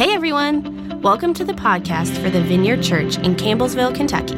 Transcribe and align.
Hey 0.00 0.14
everyone! 0.14 1.02
Welcome 1.02 1.34
to 1.34 1.44
the 1.44 1.52
podcast 1.52 2.16
for 2.22 2.30
the 2.30 2.40
Vineyard 2.40 2.82
Church 2.82 3.18
in 3.18 3.34
Campbellsville, 3.34 3.94
Kentucky. 3.94 4.34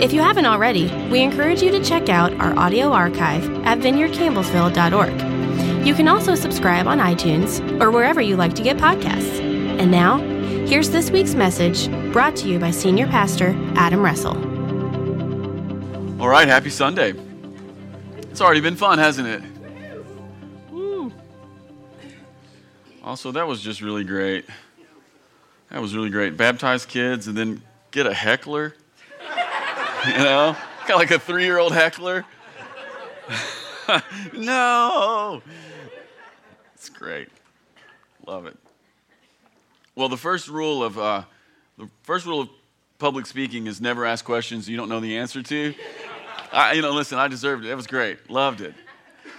If 0.00 0.12
you 0.12 0.20
haven't 0.20 0.46
already, 0.46 0.84
we 1.10 1.22
encourage 1.22 1.60
you 1.60 1.72
to 1.72 1.82
check 1.82 2.08
out 2.08 2.32
our 2.34 2.56
audio 2.56 2.92
archive 2.92 3.42
at 3.66 3.78
vineyardcampbellsville.org. 3.78 5.84
You 5.84 5.94
can 5.94 6.06
also 6.06 6.36
subscribe 6.36 6.86
on 6.86 7.00
iTunes 7.00 7.80
or 7.80 7.90
wherever 7.90 8.20
you 8.20 8.36
like 8.36 8.54
to 8.54 8.62
get 8.62 8.76
podcasts. 8.76 9.40
And 9.80 9.90
now, 9.90 10.18
here's 10.68 10.90
this 10.90 11.10
week's 11.10 11.34
message 11.34 11.90
brought 12.12 12.36
to 12.36 12.46
you 12.46 12.60
by 12.60 12.70
Senior 12.70 13.08
Pastor 13.08 13.56
Adam 13.74 14.02
Russell. 14.02 14.36
All 16.22 16.28
right, 16.28 16.46
happy 16.46 16.70
Sunday. 16.70 17.12
It's 18.30 18.40
already 18.40 18.60
been 18.60 18.76
fun, 18.76 19.00
hasn't 19.00 19.26
it? 19.26 19.42
Woo. 20.70 21.12
Also, 23.02 23.32
that 23.32 23.48
was 23.48 23.60
just 23.60 23.80
really 23.80 24.04
great. 24.04 24.44
That 25.72 25.80
was 25.80 25.96
really 25.96 26.10
great. 26.10 26.36
Baptize 26.36 26.84
kids 26.84 27.28
and 27.28 27.36
then 27.36 27.62
get 27.92 28.06
a 28.06 28.12
heckler. 28.12 28.74
you 30.06 30.18
know, 30.18 30.50
of 30.50 30.88
like 30.90 31.10
a 31.10 31.18
three 31.18 31.44
year 31.44 31.56
old 31.56 31.72
heckler. 31.72 32.26
no. 34.34 35.40
It's 36.74 36.90
great. 36.90 37.28
Love 38.26 38.44
it. 38.44 38.56
Well, 39.96 40.10
the 40.10 40.18
first 40.18 40.48
rule 40.48 40.84
of 40.84 40.98
uh, 40.98 41.22
the 41.78 41.88
first 42.02 42.26
rule 42.26 42.42
of 42.42 42.50
public 42.98 43.24
speaking 43.24 43.66
is 43.66 43.80
never 43.80 44.04
ask 44.04 44.26
questions 44.26 44.68
you 44.68 44.76
don't 44.76 44.90
know 44.90 45.00
the 45.00 45.16
answer 45.16 45.42
to. 45.42 45.74
I, 46.52 46.74
you 46.74 46.82
know, 46.82 46.92
listen, 46.92 47.18
I 47.18 47.28
deserved 47.28 47.64
it. 47.64 47.70
It 47.70 47.74
was 47.74 47.86
great. 47.86 48.28
Loved 48.28 48.60
it. 48.60 48.74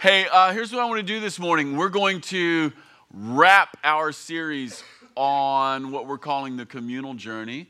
Hey, 0.02 0.26
uh, 0.32 0.52
here's 0.52 0.72
what 0.72 0.82
I 0.82 0.86
want 0.86 0.98
to 0.98 1.04
do 1.04 1.20
this 1.20 1.38
morning. 1.38 1.78
We're 1.78 1.90
going 1.90 2.22
to 2.22 2.74
wrap 3.14 3.78
our 3.84 4.12
series 4.12 4.84
on 5.16 5.92
what 5.92 6.08
we're 6.08 6.18
calling 6.18 6.58
the 6.58 6.66
communal 6.66 7.14
journey. 7.14 7.68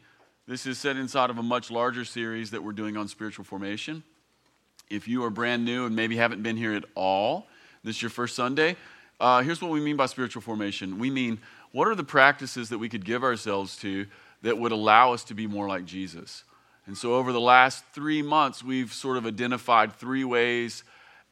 This 0.47 0.65
is 0.65 0.77
set 0.77 0.97
inside 0.97 1.29
of 1.29 1.37
a 1.37 1.43
much 1.43 1.71
larger 1.71 2.05
series 2.05 2.51
that 2.51 2.63
we're 2.63 2.73
doing 2.73 2.97
on 2.97 3.07
spiritual 3.07 3.45
formation. 3.45 4.03
If 4.89 5.07
you 5.07 5.23
are 5.23 5.29
brand 5.29 5.63
new 5.65 5.85
and 5.85 5.95
maybe 5.95 6.17
haven't 6.17 6.43
been 6.43 6.57
here 6.57 6.73
at 6.73 6.85
all, 6.95 7.47
this 7.83 7.95
is 7.97 8.01
your 8.01 8.11
first 8.11 8.35
Sunday, 8.35 8.75
uh, 9.19 9.41
here's 9.41 9.61
what 9.61 9.71
we 9.71 9.79
mean 9.79 9.95
by 9.95 10.05
spiritual 10.05 10.41
formation. 10.41 10.99
We 10.99 11.09
mean 11.09 11.39
what 11.71 11.87
are 11.87 11.95
the 11.95 12.03
practices 12.03 12.69
that 12.69 12.77
we 12.77 12.89
could 12.89 13.05
give 13.05 13.23
ourselves 13.23 13.77
to 13.77 14.05
that 14.41 14.57
would 14.57 14.71
allow 14.71 15.13
us 15.13 15.23
to 15.25 15.33
be 15.33 15.47
more 15.47 15.67
like 15.67 15.85
Jesus? 15.85 16.43
And 16.85 16.97
so, 16.97 17.15
over 17.15 17.31
the 17.31 17.39
last 17.39 17.85
three 17.93 18.21
months, 18.21 18.63
we've 18.63 18.91
sort 18.91 19.17
of 19.17 19.25
identified 19.25 19.93
three 19.93 20.23
ways 20.23 20.83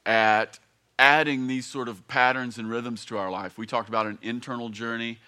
at 0.05 0.57
adding 0.97 1.47
these 1.47 1.65
sort 1.65 1.89
of 1.89 2.07
patterns 2.07 2.57
and 2.57 2.69
rhythms 2.69 3.03
to 3.05 3.17
our 3.17 3.29
life. 3.29 3.57
We 3.57 3.65
talked 3.65 3.89
about 3.89 4.05
an 4.05 4.17
internal 4.21 4.69
journey, 4.69 5.19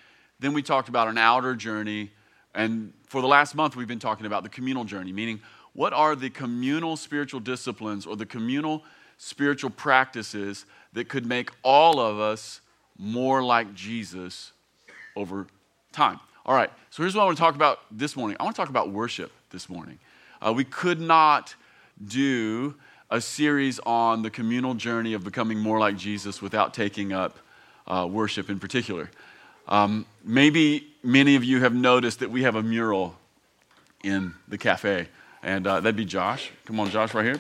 then 0.44 0.54
we 0.54 0.62
talked 0.62 0.90
about 0.90 1.08
an 1.08 1.18
outer 1.18 1.56
journey. 1.56 2.12
And 2.54 2.92
for 3.08 3.22
the 3.22 3.28
last 3.28 3.56
month, 3.56 3.78
we've 3.78 3.88
been 3.88 3.98
talking 3.98 4.26
about 4.26 4.44
the 4.44 4.50
communal 4.50 4.84
journey, 4.84 5.14
meaning 5.14 5.40
what 5.72 5.94
are 5.94 6.18
the 6.18 6.30
communal 6.30 6.98
spiritual 6.98 7.40
disciplines 7.40 8.06
or 8.06 8.18
the 8.18 8.26
communal 8.26 8.84
spiritual 9.18 9.70
practices 9.70 10.66
that 10.92 11.08
could 11.08 11.26
make 11.26 11.50
all 11.64 12.00
of 12.00 12.20
us 12.20 12.60
more 12.98 13.42
like 13.42 13.74
Jesus 13.74 14.52
over 15.16 15.48
time? 15.94 16.20
All 16.46 16.54
right, 16.54 16.70
so 16.90 17.04
here's 17.04 17.16
what 17.16 17.22
I 17.22 17.26
want 17.26 17.38
to 17.38 17.42
talk 17.42 17.56
about 17.56 17.80
this 17.90 18.18
morning. 18.18 18.36
I 18.38 18.44
want 18.44 18.54
to 18.54 18.62
talk 18.62 18.70
about 18.70 18.92
worship 18.92 19.32
this 19.50 19.70
morning. 19.70 19.98
Uh, 20.42 20.52
we 20.52 20.66
could 20.66 21.00
not 21.00 21.56
do 22.06 22.76
a 23.10 23.22
series 23.22 23.80
on 23.86 24.24
the 24.24 24.30
communal 24.30 24.74
journey 24.74 25.14
of 25.14 25.24
becoming 25.24 25.58
more 25.58 25.80
like 25.80 25.96
Jesus 25.96 26.42
without 26.42 26.74
taking 26.74 27.14
up 27.14 27.38
uh, 27.88 28.06
worship 28.12 28.50
in 28.50 28.60
particular. 28.60 29.10
Um, 29.68 30.06
maybe 30.24 30.88
many 31.04 31.36
of 31.36 31.44
you 31.44 31.62
have 31.62 31.74
noticed 31.74 32.20
that 32.20 32.30
we 32.30 32.44
have 32.44 32.56
a 32.56 32.64
mural 32.64 33.16
in 34.04 34.34
the 34.48 34.58
cafe, 34.58 35.08
and 35.42 35.66
uh, 35.66 35.80
that'd 35.80 35.96
be 35.96 36.06
Josh. 36.06 36.52
Come 36.66 36.80
on, 36.80 36.90
Josh, 36.90 37.14
right 37.14 37.26
here. 37.26 37.40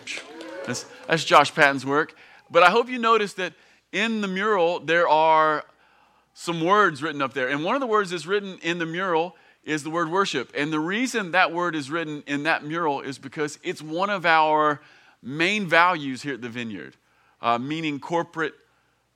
That's, 0.65 0.85
that's 1.07 1.25
Josh 1.25 1.53
Patton's 1.53 1.85
work. 1.85 2.15
But 2.49 2.63
I 2.63 2.69
hope 2.69 2.89
you 2.89 2.99
noticed 2.99 3.37
that 3.37 3.53
in 3.91 4.21
the 4.21 4.27
mural 4.27 4.79
there 4.79 5.07
are 5.07 5.65
some 6.33 6.63
words 6.63 7.03
written 7.03 7.21
up 7.21 7.33
there. 7.33 7.49
And 7.49 7.63
one 7.63 7.75
of 7.75 7.81
the 7.81 7.87
words 7.87 8.09
that's 8.09 8.25
written 8.25 8.57
in 8.61 8.79
the 8.79 8.85
mural 8.85 9.35
is 9.63 9.83
the 9.83 9.89
word 9.89 10.09
worship. 10.09 10.51
And 10.55 10.73
the 10.73 10.79
reason 10.79 11.31
that 11.31 11.51
word 11.51 11.75
is 11.75 11.89
written 11.89 12.23
in 12.27 12.43
that 12.43 12.65
mural 12.65 13.01
is 13.01 13.17
because 13.17 13.59
it's 13.63 13.81
one 13.81 14.09
of 14.09 14.25
our 14.25 14.81
main 15.21 15.67
values 15.67 16.21
here 16.21 16.33
at 16.33 16.41
the 16.41 16.49
Vineyard, 16.49 16.95
uh, 17.41 17.57
meaning 17.57 17.99
corporate 17.99 18.53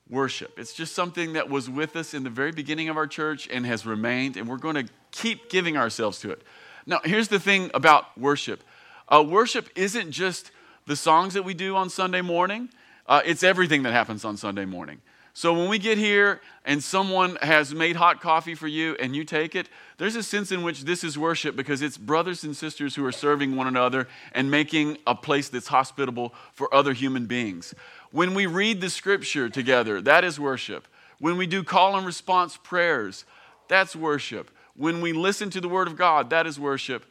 worship. 0.09 0.57
It's 0.57 0.73
just 0.73 0.95
something 0.95 1.34
that 1.34 1.50
was 1.50 1.69
with 1.69 1.95
us 1.95 2.13
in 2.13 2.23
the 2.23 2.29
very 2.29 2.51
beginning 2.51 2.90
of 2.90 2.97
our 2.97 3.07
church 3.07 3.47
and 3.51 3.66
has 3.66 3.85
remained, 3.85 4.38
and 4.38 4.47
we're 4.47 4.57
going 4.57 4.75
to 4.75 4.91
keep 5.12 5.50
giving 5.50 5.78
ourselves 5.78 6.19
to 6.19 6.31
it. 6.31 6.41
Now, 6.85 7.01
here's 7.03 7.28
the 7.28 7.40
thing 7.40 7.72
about 7.73 8.18
worship 8.18 8.63
uh, 9.09 9.23
worship 9.28 9.69
isn't 9.75 10.12
just 10.12 10.51
the 10.85 10.95
songs 10.95 11.34
that 11.34 11.44
we 11.44 11.53
do 11.53 11.75
on 11.75 11.90
Sunday 11.90 12.22
morning, 12.22 12.69
uh, 13.07 13.22
it's 13.25 13.44
everything 13.44 13.84
that 13.84 13.94
happens 13.94 14.25
on 14.25 14.38
Sunday 14.38 14.66
morning. 14.66 15.01
So 15.38 15.53
when 15.53 15.69
we 15.69 15.78
get 15.78 16.00
here 16.00 16.41
and 16.66 16.84
someone 16.84 17.35
has 17.44 17.72
made 17.72 17.95
hot 17.95 18.22
coffee 18.22 18.56
for 18.56 18.68
you 18.68 18.97
and 19.00 19.16
you 19.16 19.24
take 19.24 19.56
it, 19.56 19.69
there's 20.00 20.16
a 20.16 20.24
sense 20.24 20.51
in 20.51 20.63
which 20.63 20.81
this 20.81 21.03
is 21.03 21.16
worship 21.16 21.56
because 21.56 21.84
it's 21.84 21.95
brothers 21.95 22.44
and 22.44 22.57
sisters 22.57 22.95
who 22.95 23.06
are 23.06 23.12
serving 23.12 23.56
one 23.56 23.68
another 23.68 24.07
and 24.31 24.50
making 24.50 24.97
a 25.06 25.13
place 25.13 25.47
that's 25.47 25.68
hospitable 25.68 26.34
for 26.53 26.74
other 26.74 26.91
human 26.91 27.28
beings. 27.28 27.75
When 28.17 28.33
we 28.33 28.47
read 28.47 28.81
the 28.81 28.89
scripture 28.89 29.47
together, 29.47 30.01
that 30.01 30.23
is 30.23 30.39
worship. 30.39 30.88
When 31.19 31.38
we 31.38 31.45
do 31.45 31.63
call 31.63 31.95
and 31.95 32.03
response 32.03 32.57
prayers, 32.57 33.25
that's 33.67 33.95
worship. 33.95 34.50
When 34.75 35.01
we 35.01 35.13
listen 35.13 35.51
to 35.51 35.61
the 35.61 35.69
word 35.69 35.88
of 35.88 35.95
God, 35.95 36.31
that 36.31 36.47
is 36.47 36.59
worship. 36.59 37.06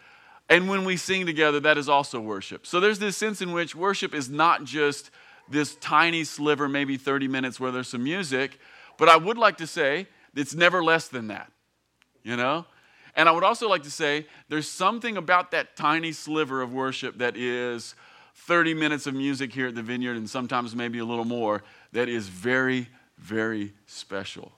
And 0.49 0.69
when 0.69 0.84
we 0.84 0.97
sing 0.97 1.25
together, 1.25 1.61
that 1.61 1.78
is 1.78 1.89
also 1.89 2.19
worship. 2.19 2.66
So 2.66 2.81
there's 2.81 2.99
this 2.99 3.16
sense 3.16 3.41
in 3.41 3.53
which 3.53 3.72
worship 3.77 4.16
is 4.16 4.28
not 4.28 4.65
just 4.65 5.12
this 5.49 5.77
tiny 5.77 6.25
sliver, 6.25 6.69
maybe 6.69 6.97
30 6.97 7.28
minutes 7.28 7.61
where 7.61 7.71
there's 7.71 7.87
some 7.87 8.03
music, 8.03 8.59
but 8.99 9.09
I 9.09 9.16
would 9.16 9.39
like 9.39 9.59
to 9.59 9.66
say 9.69 10.09
it's 10.34 10.56
never 10.56 10.83
less 10.83 11.06
than 11.06 11.28
that, 11.28 11.53
you 12.25 12.37
know? 12.37 12.66
And 13.15 13.28
I 13.28 13.33
would 13.33 13.45
also 13.45 13.69
like 13.69 13.84
to 13.84 13.93
say 13.93 14.27
there's 14.49 14.69
something 14.69 15.16
about 15.16 15.53
that 15.53 15.77
tiny 15.77 16.11
sliver 16.11 16.62
of 16.62 16.72
worship 16.72 17.19
that 17.19 17.37
is 17.37 17.95
30 18.37 18.75
minutes 18.75 19.07
of 19.07 19.15
music 19.15 19.53
here 19.53 19.69
at 19.69 19.75
the 19.75 19.83
vineyard 19.83 20.17
and 20.17 20.29
sometimes 20.29 20.77
maybe 20.77 20.99
a 20.99 21.05
little 21.05 21.25
more 21.25 21.63
that 21.93 22.09
is 22.09 22.29
very, 22.29 22.89
very 23.19 23.73
special. 23.87 24.53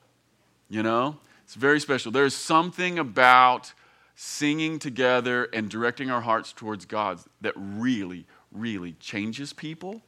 You 0.69 0.83
know? 0.83 1.17
It's 1.45 1.55
very 1.55 1.81
special. 1.81 2.13
There's 2.13 2.35
something 2.35 2.99
about 2.99 3.73
singing 4.15 4.79
together 4.79 5.45
and 5.55 5.71
directing 5.71 6.11
our 6.11 6.21
hearts 6.21 6.53
towards 6.53 6.85
God 6.85 7.21
that 7.41 7.55
really, 7.57 8.27
really 8.53 8.93
changes 8.95 9.53
people 9.53 10.03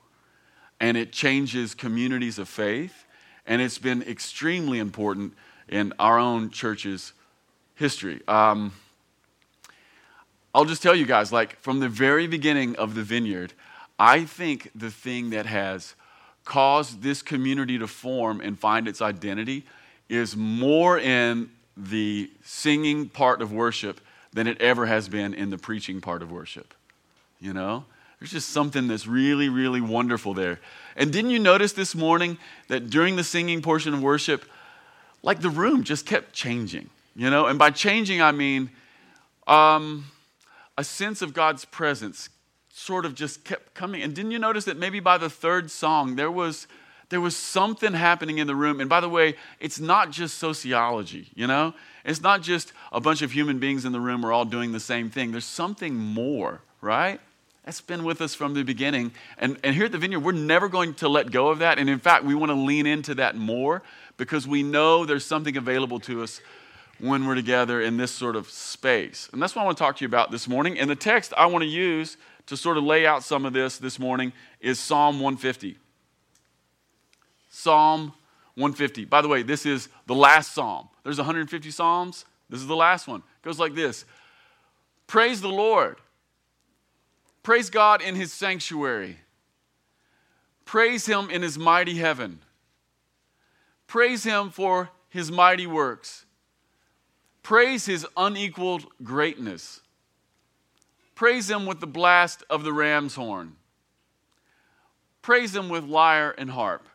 and 0.81 0.97
it 0.97 1.13
changes 1.13 1.75
communities 1.75 2.39
of 2.39 2.49
faith. 2.49 3.05
And 3.47 3.63
it's 3.63 3.79
been 3.79 4.03
extremely 4.03 4.79
important 4.79 5.35
in 5.69 5.93
our 5.99 6.19
own 6.19 6.51
church's 6.51 7.13
history. 7.75 8.21
Um, 8.27 8.73
I'll 10.55 10.65
just 10.65 10.83
tell 10.83 10.95
you 10.95 11.07
guys, 11.07 11.33
like 11.33 11.59
from 11.61 11.81
the 11.81 11.89
very 11.89 12.27
beginning 12.27 12.77
of 12.77 12.95
the 12.95 13.03
vineyard, 13.03 13.53
I 13.99 14.25
think 14.25 14.71
the 14.75 14.91
thing 14.91 15.31
that 15.31 15.47
has 15.47 15.95
caused 16.45 17.03
this 17.03 17.23
community 17.23 17.79
to 17.79 17.87
form 17.87 18.41
and 18.41 18.59
find 18.59 18.89
its 18.89 19.01
identity 19.01 19.65
is 20.09 20.37
more 20.37 20.99
in 20.99 21.51
the 21.77 22.31
singing 22.43 23.09
part 23.09 23.41
of 23.41 23.53
worship 23.53 24.01
than 24.33 24.47
it 24.47 24.61
ever 24.61 24.87
has 24.87 25.09
been 25.09 25.35
in 25.35 25.51
the 25.51 25.59
preaching 25.59 26.01
part 26.01 26.23
of 26.23 26.33
worship. 26.33 26.75
You 27.41 27.53
know? 27.53 27.85
There's 28.19 28.33
just 28.33 28.51
something 28.51 28.89
that's 28.89 29.07
really, 29.07 29.49
really 29.49 29.81
wonderful 29.81 30.35
there. 30.35 30.61
And 30.97 31.13
didn't 31.13 31.31
you 31.31 31.39
notice 31.39 31.73
this 31.73 31.95
morning 31.95 32.39
that 32.69 32.91
during 32.91 33.17
the 33.17 33.25
singing 33.25 33.63
portion 33.63 33.95
of 33.95 34.03
worship, 34.03 34.45
like 35.23 35.41
the 35.41 35.51
room 35.51 35.85
just 35.85 36.05
kept 36.07 36.33
changing, 36.33 36.91
you 37.15 37.31
know? 37.31 37.47
And 37.47 37.59
by 37.59 37.71
changing, 37.71 38.21
I 38.21 38.33
mean 38.33 38.71
um, 39.47 40.05
a 40.81 40.85
sense 40.85 41.21
of 41.21 41.35
God's 41.35 41.67
presence 41.67 42.31
sort 42.71 43.05
of 43.05 43.15
just 43.15 43.45
kept 43.45 43.75
coming. 43.75 44.01
And 44.01 44.15
didn't 44.15 44.31
you 44.31 44.39
notice 44.39 44.65
that 44.65 44.79
maybe 44.79 44.99
by 44.99 45.19
the 45.19 45.29
third 45.29 45.71
song, 45.71 46.17
there 46.17 46.31
was 46.31 46.67
there 47.11 47.21
was 47.21 47.37
something 47.37 47.93
happening 47.93 48.39
in 48.39 48.47
the 48.47 48.55
room. 48.55 48.81
And 48.81 48.89
by 48.89 49.01
the 49.01 49.09
way, 49.09 49.35
it's 49.59 49.79
not 49.79 50.11
just 50.11 50.39
sociology, 50.39 51.29
you 51.35 51.47
know? 51.47 51.75
It's 52.05 52.23
not 52.23 52.41
just 52.41 52.73
a 52.93 53.01
bunch 53.01 53.21
of 53.21 53.33
human 53.33 53.59
beings 53.59 53.85
in 53.85 53.93
the 53.93 54.01
room 54.01 54.25
are 54.25 54.33
all 54.33 54.45
doing 54.45 54.73
the 54.73 54.81
same 54.81 55.11
thing. 55.11 55.33
There's 55.33 55.45
something 55.45 55.95
more, 55.97 56.63
right? 56.81 57.21
That's 57.65 57.81
been 57.81 58.05
with 58.05 58.21
us 58.23 58.35
from 58.35 58.55
the 58.55 58.63
beginning. 58.63 59.13
And, 59.39 59.59
and 59.65 59.75
here 59.75 59.87
at 59.87 59.93
the 59.93 59.99
Vineyard, 59.99 60.21
we're 60.21 60.33
never 60.33 60.69
going 60.69 60.95
to 60.95 61.09
let 61.09 61.33
go 61.33 61.49
of 61.49 61.59
that. 61.59 61.81
And 61.81 61.91
in 61.91 61.99
fact, 61.99 62.25
we 62.25 62.37
want 62.37 62.51
to 62.51 62.57
lean 62.57 62.87
into 62.87 63.17
that 63.17 63.37
more 63.37 63.83
because 64.17 64.47
we 64.47 64.63
know 64.63 65.05
there's 65.05 65.27
something 65.27 65.57
available 65.57 65.99
to 66.01 66.23
us 66.23 66.41
when 67.01 67.27
we're 67.27 67.35
together 67.35 67.81
in 67.81 67.97
this 67.97 68.11
sort 68.11 68.37
of 68.37 68.49
space. 68.49 69.29
And 69.33 69.41
that's 69.41 69.55
what 69.55 69.63
I 69.63 69.65
want 69.65 69.79
to 69.79 69.85
talk 69.85 69.97
to 69.97 70.05
you 70.05 70.09
about 70.09 70.31
this 70.31 70.47
morning. 70.47 70.79
And 70.79 70.91
the 70.91 70.97
text 70.97 71.33
I 71.37 71.47
want 71.47 71.63
to 71.63 71.69
use 71.69 72.17
to 72.47 72.57
sort 72.57 72.77
of 72.77 72.85
lay 72.85 73.07
out 73.07 73.23
some 73.23 73.45
of 73.45 73.53
this 73.53 73.79
this 73.79 73.99
morning 73.99 74.33
is 74.61 74.79
Psalm 74.79 75.21
150. 75.21 75.77
Psalm 77.49 78.13
150. 78.55 79.05
By 79.07 79.23
the 79.23 79.29
way, 79.29 79.43
this 79.43 79.67
is 79.67 79.89
the 80.07 80.15
last 80.15 80.53
psalm. 80.53 80.89
There's 81.05 81.19
150 81.19 81.71
psalms. 81.71 82.25
This 82.49 82.61
is 82.61 82.67
the 82.67 82.77
last 82.77 83.09
one. 83.09 83.21
It 83.21 83.45
goes 83.45 83.59
like 83.59 83.75
this 83.75 84.05
Praise 85.07 85.41
the 85.41 85.49
Lord. 85.49 85.97
Praise 87.43 87.71
God 87.71 88.03
in 88.03 88.15
his 88.15 88.33
sanctuary. 88.33 89.17
Praise 90.65 91.07
him 91.07 91.31
in 91.31 91.43
his 91.43 91.59
mighty 91.59 91.97
heaven. 91.97 92.41
Praise 93.87 94.23
him 94.23 94.51
for 94.51 94.91
his 95.09 95.33
mighty 95.33 95.67
works. 95.67 96.27
Praise 97.43 97.87
his 97.87 98.07
unequaled 98.17 98.87
greatness. 99.03 99.81
Praise 101.15 101.51
him 101.51 101.67
with 101.67 101.81
the 101.81 101.87
blast 101.87 102.45
of 102.49 102.65
the 102.65 102.73
ram's 102.73 103.15
horn. 103.15 103.57
Praise 105.23 105.55
him 105.55 105.69
with 105.69 105.85
lyre 105.85 106.35
and 106.37 106.51
harp. 106.51 106.87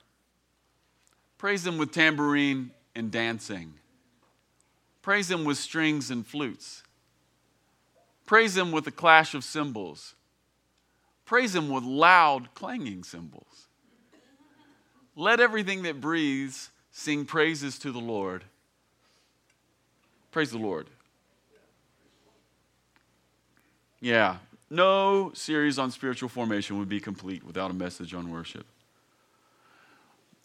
Praise 1.37 1.65
him 1.65 1.77
with 1.77 1.91
tambourine 1.91 2.71
and 2.95 3.11
dancing. 3.11 3.73
Praise 5.01 5.29
him 5.29 5.43
with 5.45 5.57
strings 5.57 6.09
and 6.09 6.25
flutes. 6.25 6.81
Praise 8.25 8.57
him 8.57 8.71
with 8.71 8.85
the 8.85 8.91
clash 8.91 9.35
of 9.35 9.43
cymbals. 9.43 10.15
Praise 11.25 11.53
him 11.53 11.69
with 11.69 11.83
loud 11.83 12.53
clanging 12.55 13.03
cymbals. 13.03 13.67
Let 15.15 15.39
everything 15.39 15.83
that 15.83 16.01
breathes 16.01 16.71
sing 16.91 17.25
praises 17.25 17.77
to 17.79 17.91
the 17.91 17.99
Lord. 17.99 18.43
Praise 20.35 20.51
the 20.51 20.57
Lord. 20.57 20.87
Yeah, 24.01 24.39
no 24.69 25.31
series 25.33 25.79
on 25.79 25.91
spiritual 25.91 26.27
formation 26.27 26.77
would 26.77 26.89
be 26.89 26.99
complete 26.99 27.41
without 27.45 27.71
a 27.71 27.73
message 27.73 28.13
on 28.13 28.29
worship. 28.29 28.65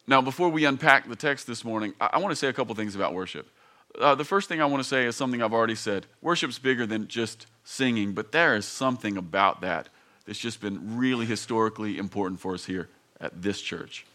Now, 0.07 0.23
before 0.23 0.49
we 0.49 0.65
unpack 0.65 1.09
the 1.09 1.17
text 1.17 1.49
this 1.49 1.65
morning, 1.65 1.93
I, 2.01 2.11
I 2.13 2.19
want 2.19 2.31
to 2.31 2.37
say 2.37 2.47
a 2.47 2.53
couple 2.53 2.73
things 2.77 2.95
about 2.95 3.15
worship. 3.15 3.51
Uh, 3.99 4.15
the 4.15 4.23
first 4.23 4.49
thing 4.49 4.63
I 4.63 4.65
want 4.67 4.81
to 4.81 4.89
say 4.89 5.07
is 5.07 5.17
something 5.17 5.43
I've 5.43 5.53
already 5.53 5.75
said. 5.75 6.07
Worship's 6.23 6.61
bigger 6.61 6.87
than 6.87 7.09
just 7.09 7.49
singing, 7.65 8.13
but 8.13 8.31
there 8.31 8.55
is 8.55 8.67
something 8.67 9.17
about 9.17 9.61
that 9.63 9.89
that's 10.25 10.39
just 10.39 10.61
been 10.61 10.99
really 10.99 11.27
historically 11.27 11.99
important 11.99 12.39
for 12.39 12.55
us 12.55 12.65
here 12.65 12.89
at 13.21 13.43
this 13.43 13.61
church. 13.61 14.07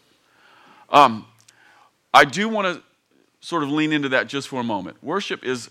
Um, 0.88 1.26
I 2.14 2.24
do 2.24 2.48
want 2.48 2.78
to 2.78 2.82
sort 3.40 3.62
of 3.62 3.70
lean 3.70 3.92
into 3.92 4.08
that 4.10 4.26
just 4.26 4.48
for 4.48 4.60
a 4.60 4.64
moment. 4.64 5.02
Worship 5.02 5.44
is 5.44 5.70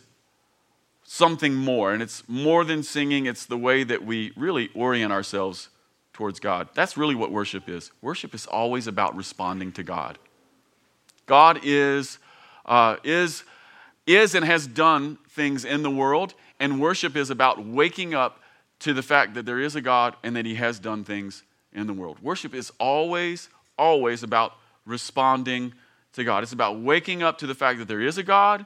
something 1.04 1.54
more, 1.54 1.94
and 1.94 2.02
it's 2.02 2.28
more 2.28 2.64
than 2.64 2.84
singing, 2.84 3.26
it's 3.26 3.46
the 3.46 3.58
way 3.58 3.84
that 3.84 4.04
we 4.04 4.32
really 4.36 4.70
orient 4.74 5.12
ourselves 5.12 5.70
towards 6.14 6.40
God. 6.40 6.70
That's 6.74 6.98
really 6.98 7.16
what 7.16 7.32
worship 7.32 7.70
is. 7.70 7.92
Worship 8.02 8.34
is 8.34 8.46
always 8.46 8.88
about 8.88 9.16
responding 9.16 9.72
to 9.74 9.84
God. 9.84 10.18
God 11.26 11.60
is, 11.64 12.18
uh, 12.66 12.98
is, 13.04 13.44
is 14.08 14.34
and 14.34 14.46
has 14.46 14.66
done 14.66 15.18
things 15.30 15.66
in 15.66 15.84
the 15.84 15.92
world, 15.92 16.34
and 16.60 16.80
worship 16.80 17.16
is 17.16 17.30
about 17.30 17.64
waking 17.64 18.14
up 18.14 18.40
to 18.80 18.94
the 18.94 19.04
fact 19.04 19.34
that 19.34 19.46
there 19.46 19.60
is 19.60 19.76
a 19.76 19.82
God 19.82 20.16
and 20.24 20.36
that 20.36 20.46
He 20.46 20.56
has 20.56 20.80
done 20.80 21.04
things 21.04 21.44
in 21.74 21.88
the 21.88 21.94
world. 21.94 22.18
Worship 22.22 22.54
is 22.54 22.72
always, 22.80 23.50
always 23.78 24.24
about 24.24 24.54
responding 24.86 25.74
to 26.16 26.24
God. 26.24 26.44
It's 26.44 26.54
about 26.54 26.80
waking 26.80 27.24
up 27.24 27.38
to 27.40 27.48
the 27.48 27.56
fact 27.56 27.80
that 27.80 27.88
there 27.88 28.02
is 28.02 28.18
a 28.18 28.24
God 28.24 28.66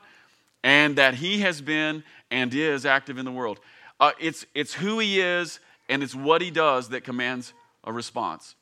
and 0.64 0.96
that 0.98 1.16
He 1.16 1.40
has 1.40 1.62
been 1.62 2.04
and 2.32 2.54
is 2.54 2.86
active 2.86 3.18
in 3.18 3.26
the 3.26 3.32
world. 3.32 3.60
Uh, 4.00 4.12
it's, 4.20 4.46
it's 4.56 4.74
who 4.74 5.00
he 5.00 5.20
is 5.20 5.60
and 5.90 6.04
it's 6.04 6.16
what 6.16 6.42
he 6.42 6.52
does 6.52 6.90
that 6.90 7.04
commands 7.04 7.54
a 7.84 7.92
response. 7.92 8.56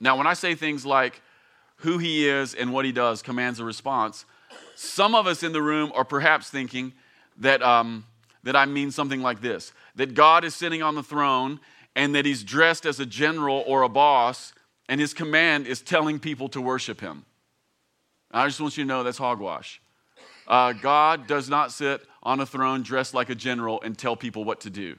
Now, 0.00 0.16
when 0.16 0.26
I 0.26 0.34
say 0.34 0.54
things 0.54 0.84
like 0.84 1.22
who 1.76 1.98
he 1.98 2.28
is 2.28 2.54
and 2.54 2.72
what 2.72 2.84
he 2.84 2.92
does 2.92 3.22
commands 3.22 3.60
a 3.60 3.64
response, 3.64 4.24
some 4.74 5.14
of 5.14 5.26
us 5.26 5.42
in 5.42 5.52
the 5.52 5.62
room 5.62 5.90
are 5.94 6.04
perhaps 6.04 6.50
thinking 6.50 6.92
that, 7.38 7.62
um, 7.62 8.04
that 8.42 8.56
I 8.56 8.66
mean 8.66 8.90
something 8.90 9.22
like 9.22 9.40
this 9.40 9.72
that 9.94 10.12
God 10.12 10.44
is 10.44 10.54
sitting 10.54 10.82
on 10.82 10.94
the 10.94 11.02
throne 11.02 11.58
and 11.94 12.14
that 12.14 12.26
he's 12.26 12.44
dressed 12.44 12.84
as 12.84 13.00
a 13.00 13.06
general 13.06 13.64
or 13.66 13.80
a 13.80 13.88
boss, 13.88 14.52
and 14.86 15.00
his 15.00 15.14
command 15.14 15.66
is 15.66 15.80
telling 15.80 16.18
people 16.18 16.50
to 16.50 16.60
worship 16.60 17.00
him. 17.00 17.24
I 18.36 18.46
just 18.46 18.60
want 18.60 18.76
you 18.76 18.84
to 18.84 18.88
know 18.88 19.02
that's 19.02 19.18
hogwash. 19.18 19.80
Uh, 20.46 20.72
God 20.72 21.26
does 21.26 21.48
not 21.48 21.72
sit 21.72 22.02
on 22.22 22.40
a 22.40 22.46
throne 22.46 22.82
dressed 22.82 23.14
like 23.14 23.30
a 23.30 23.34
general 23.34 23.80
and 23.80 23.96
tell 23.96 24.14
people 24.14 24.44
what 24.44 24.60
to 24.60 24.70
do. 24.70 24.96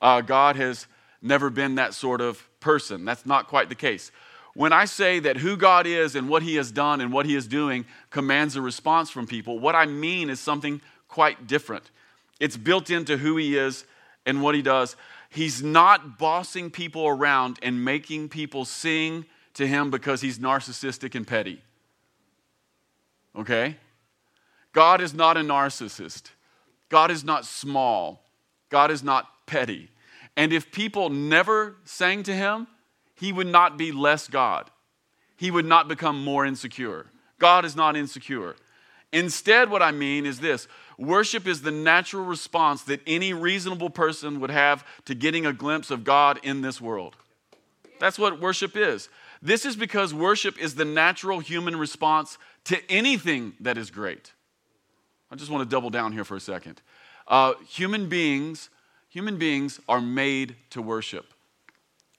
Uh, 0.00 0.20
God 0.20 0.56
has 0.56 0.86
never 1.22 1.48
been 1.48 1.76
that 1.76 1.94
sort 1.94 2.20
of 2.20 2.46
person. 2.60 3.04
That's 3.04 3.24
not 3.24 3.48
quite 3.48 3.68
the 3.68 3.74
case. 3.74 4.12
When 4.54 4.72
I 4.72 4.84
say 4.84 5.18
that 5.20 5.38
who 5.38 5.56
God 5.56 5.86
is 5.86 6.14
and 6.16 6.28
what 6.28 6.42
He 6.42 6.56
has 6.56 6.70
done 6.70 7.00
and 7.00 7.12
what 7.12 7.26
He 7.26 7.34
is 7.34 7.46
doing 7.46 7.84
commands 8.10 8.56
a 8.56 8.62
response 8.62 9.10
from 9.10 9.26
people, 9.26 9.58
what 9.58 9.74
I 9.74 9.86
mean 9.86 10.30
is 10.30 10.38
something 10.38 10.80
quite 11.08 11.46
different. 11.46 11.90
It's 12.40 12.56
built 12.56 12.90
into 12.90 13.16
who 13.16 13.36
He 13.36 13.56
is 13.56 13.84
and 14.24 14.42
what 14.42 14.54
He 14.54 14.62
does. 14.62 14.96
He's 15.30 15.62
not 15.62 16.18
bossing 16.18 16.70
people 16.70 17.06
around 17.06 17.58
and 17.62 17.84
making 17.84 18.28
people 18.28 18.64
sing 18.64 19.24
to 19.54 19.66
Him 19.66 19.90
because 19.90 20.20
He's 20.20 20.38
narcissistic 20.38 21.14
and 21.14 21.26
petty. 21.26 21.62
Okay? 23.36 23.76
God 24.72 25.00
is 25.00 25.14
not 25.14 25.36
a 25.36 25.40
narcissist. 25.40 26.30
God 26.88 27.10
is 27.10 27.24
not 27.24 27.44
small. 27.44 28.22
God 28.70 28.90
is 28.90 29.02
not 29.02 29.28
petty. 29.46 29.90
And 30.36 30.52
if 30.52 30.70
people 30.70 31.08
never 31.08 31.76
sang 31.84 32.22
to 32.24 32.34
him, 32.34 32.66
he 33.14 33.32
would 33.32 33.46
not 33.46 33.78
be 33.78 33.92
less 33.92 34.28
God. 34.28 34.70
He 35.36 35.50
would 35.50 35.64
not 35.64 35.88
become 35.88 36.22
more 36.22 36.44
insecure. 36.44 37.06
God 37.38 37.64
is 37.64 37.76
not 37.76 37.96
insecure. 37.96 38.56
Instead, 39.12 39.70
what 39.70 39.82
I 39.82 39.92
mean 39.92 40.26
is 40.26 40.40
this 40.40 40.68
worship 40.98 41.46
is 41.46 41.62
the 41.62 41.70
natural 41.70 42.24
response 42.24 42.82
that 42.82 43.00
any 43.06 43.32
reasonable 43.32 43.90
person 43.90 44.40
would 44.40 44.50
have 44.50 44.84
to 45.04 45.14
getting 45.14 45.46
a 45.46 45.52
glimpse 45.52 45.90
of 45.90 46.04
God 46.04 46.38
in 46.42 46.62
this 46.62 46.80
world. 46.80 47.16
That's 47.98 48.18
what 48.18 48.40
worship 48.40 48.76
is. 48.76 49.08
This 49.46 49.64
is 49.64 49.76
because 49.76 50.12
worship 50.12 50.58
is 50.58 50.74
the 50.74 50.84
natural 50.84 51.38
human 51.38 51.76
response 51.76 52.36
to 52.64 52.80
anything 52.90 53.52
that 53.60 53.78
is 53.78 53.92
great. 53.92 54.32
I 55.30 55.36
just 55.36 55.52
want 55.52 55.62
to 55.62 55.72
double 55.72 55.88
down 55.88 56.12
here 56.12 56.24
for 56.24 56.34
a 56.34 56.40
second. 56.40 56.82
Uh, 57.28 57.54
human 57.68 58.08
beings, 58.08 58.70
human 59.08 59.38
beings 59.38 59.78
are 59.88 60.00
made 60.00 60.56
to 60.70 60.82
worship. 60.82 61.32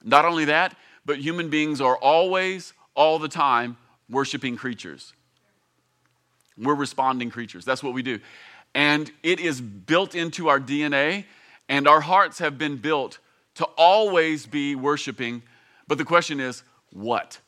Not 0.01 0.23
only 0.23 0.45
that, 0.45 0.77
but 1.05 1.17
human 1.17 1.49
beings 1.49 1.81
are 1.81 1.97
always, 1.97 2.71
all 2.95 3.19
the 3.19 3.27
time, 3.27 3.75
worshiping 4.09 4.55
creatures. 4.55 5.11
We're 6.57 6.75
responding 6.75 7.29
creatures. 7.29 7.65
That's 7.65 7.83
what 7.83 7.93
we 7.93 8.03
do. 8.03 8.21
And 8.73 9.11
it 9.21 9.41
is 9.41 9.59
built 9.59 10.15
into 10.15 10.47
our 10.47 10.61
DNA, 10.61 11.25
and 11.67 11.89
our 11.89 11.99
hearts 11.99 12.39
have 12.39 12.57
been 12.57 12.77
built 12.77 13.19
to 13.55 13.65
always 13.77 14.45
be 14.45 14.75
worshiping. 14.75 15.43
But 15.89 15.97
the 15.97 16.05
question 16.05 16.39
is, 16.39 16.63
what? 16.91 17.39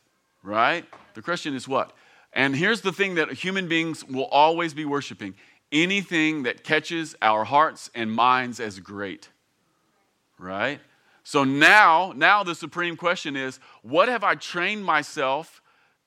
Right? 0.43 0.85
The 1.13 1.21
question 1.21 1.55
is 1.55 1.67
what? 1.67 1.93
And 2.33 2.55
here's 2.55 2.81
the 2.81 2.91
thing 2.91 3.15
that 3.15 3.31
human 3.31 3.67
beings 3.67 4.05
will 4.05 4.25
always 4.25 4.73
be 4.73 4.85
worshiping 4.85 5.35
anything 5.71 6.43
that 6.43 6.63
catches 6.63 7.15
our 7.21 7.43
hearts 7.43 7.89
and 7.93 8.11
minds 8.11 8.59
as 8.59 8.79
great. 8.79 9.29
Right? 10.37 10.79
So 11.23 11.43
now, 11.43 12.13
now 12.15 12.43
the 12.43 12.55
supreme 12.55 12.95
question 12.95 13.35
is 13.35 13.59
what 13.83 14.09
have 14.09 14.23
I 14.23 14.35
trained 14.35 14.83
myself 14.83 15.61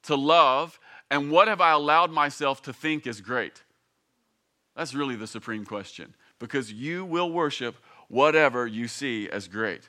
to 0.04 0.16
love 0.16 0.80
and 1.10 1.30
what 1.30 1.48
have 1.48 1.60
I 1.60 1.72
allowed 1.72 2.10
myself 2.10 2.62
to 2.62 2.72
think 2.72 3.06
is 3.06 3.20
great? 3.20 3.62
That's 4.74 4.94
really 4.94 5.16
the 5.16 5.26
supreme 5.26 5.64
question 5.64 6.14
because 6.38 6.72
you 6.72 7.04
will 7.04 7.30
worship 7.30 7.76
whatever 8.08 8.66
you 8.66 8.88
see 8.88 9.28
as 9.28 9.46
great. 9.46 9.88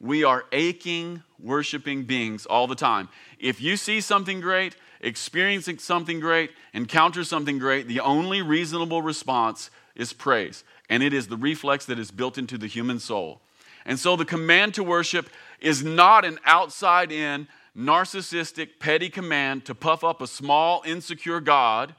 We 0.00 0.24
are 0.24 0.44
aching, 0.52 1.22
worshiping 1.38 2.04
beings 2.04 2.46
all 2.46 2.66
the 2.66 2.74
time. 2.74 3.08
If 3.38 3.60
you 3.60 3.76
see 3.76 4.00
something 4.00 4.40
great, 4.40 4.76
experiencing 5.00 5.78
something 5.78 6.20
great, 6.20 6.50
encounter 6.72 7.24
something 7.24 7.58
great, 7.58 7.88
the 7.88 8.00
only 8.00 8.42
reasonable 8.42 9.02
response 9.02 9.70
is 9.96 10.12
praise. 10.12 10.64
And 10.88 11.02
it 11.02 11.12
is 11.12 11.26
the 11.26 11.36
reflex 11.36 11.84
that 11.86 11.98
is 11.98 12.10
built 12.10 12.38
into 12.38 12.56
the 12.56 12.66
human 12.66 13.00
soul. 13.00 13.40
And 13.84 13.98
so 13.98 14.16
the 14.16 14.24
command 14.24 14.74
to 14.74 14.84
worship 14.84 15.28
is 15.60 15.82
not 15.82 16.24
an 16.24 16.38
outside 16.44 17.10
in, 17.10 17.48
narcissistic, 17.76 18.78
petty 18.78 19.08
command 19.08 19.64
to 19.64 19.74
puff 19.74 20.04
up 20.04 20.20
a 20.20 20.26
small, 20.26 20.82
insecure 20.84 21.40
God. 21.40 21.94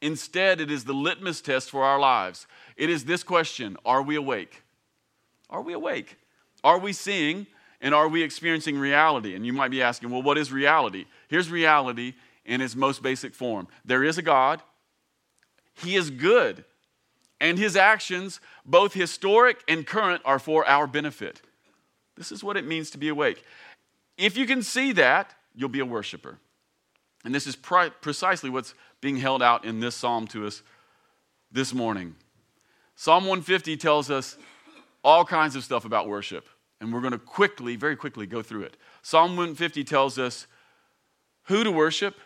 Instead, 0.00 0.60
it 0.60 0.70
is 0.70 0.84
the 0.84 0.92
litmus 0.92 1.40
test 1.40 1.70
for 1.70 1.84
our 1.84 1.98
lives. 1.98 2.46
It 2.76 2.90
is 2.90 3.04
this 3.04 3.22
question 3.22 3.76
Are 3.84 4.02
we 4.02 4.16
awake? 4.16 4.62
Are 5.50 5.62
we 5.62 5.72
awake? 5.72 6.16
Are 6.64 6.78
we 6.78 6.92
seeing 6.92 7.46
and 7.80 7.94
are 7.94 8.08
we 8.08 8.22
experiencing 8.22 8.78
reality? 8.78 9.34
And 9.34 9.44
you 9.44 9.52
might 9.52 9.70
be 9.70 9.82
asking, 9.82 10.10
well, 10.10 10.22
what 10.22 10.38
is 10.38 10.52
reality? 10.52 11.06
Here's 11.28 11.50
reality 11.50 12.14
in 12.44 12.60
its 12.60 12.74
most 12.74 13.02
basic 13.02 13.34
form 13.34 13.68
there 13.84 14.04
is 14.04 14.18
a 14.18 14.22
God, 14.22 14.62
He 15.74 15.96
is 15.96 16.10
good, 16.10 16.64
and 17.40 17.58
His 17.58 17.76
actions, 17.76 18.40
both 18.64 18.94
historic 18.94 19.62
and 19.68 19.86
current, 19.86 20.22
are 20.24 20.38
for 20.38 20.66
our 20.66 20.86
benefit. 20.86 21.42
This 22.16 22.30
is 22.30 22.44
what 22.44 22.56
it 22.56 22.66
means 22.66 22.90
to 22.90 22.98
be 22.98 23.08
awake. 23.08 23.42
If 24.16 24.36
you 24.36 24.46
can 24.46 24.62
see 24.62 24.92
that, 24.92 25.34
you'll 25.54 25.68
be 25.68 25.80
a 25.80 25.86
worshiper. 25.86 26.38
And 27.24 27.34
this 27.34 27.46
is 27.46 27.56
precisely 27.56 28.50
what's 28.50 28.74
being 29.00 29.16
held 29.16 29.42
out 29.42 29.64
in 29.64 29.80
this 29.80 29.94
psalm 29.94 30.26
to 30.28 30.46
us 30.46 30.62
this 31.50 31.72
morning. 31.72 32.14
Psalm 32.94 33.24
150 33.24 33.76
tells 33.76 34.10
us 34.10 34.36
all 35.04 35.24
kinds 35.24 35.56
of 35.56 35.64
stuff 35.64 35.84
about 35.84 36.08
worship, 36.08 36.48
and 36.80 36.92
we're 36.92 37.00
going 37.00 37.12
to 37.12 37.18
quickly, 37.18 37.76
very 37.76 37.96
quickly, 37.96 38.26
go 38.26 38.42
through 38.42 38.62
it. 38.62 38.76
Psalm 39.02 39.30
150 39.30 39.84
tells 39.84 40.18
us 40.18 40.46
who 41.44 41.64
to 41.64 41.70
worship. 41.70 42.16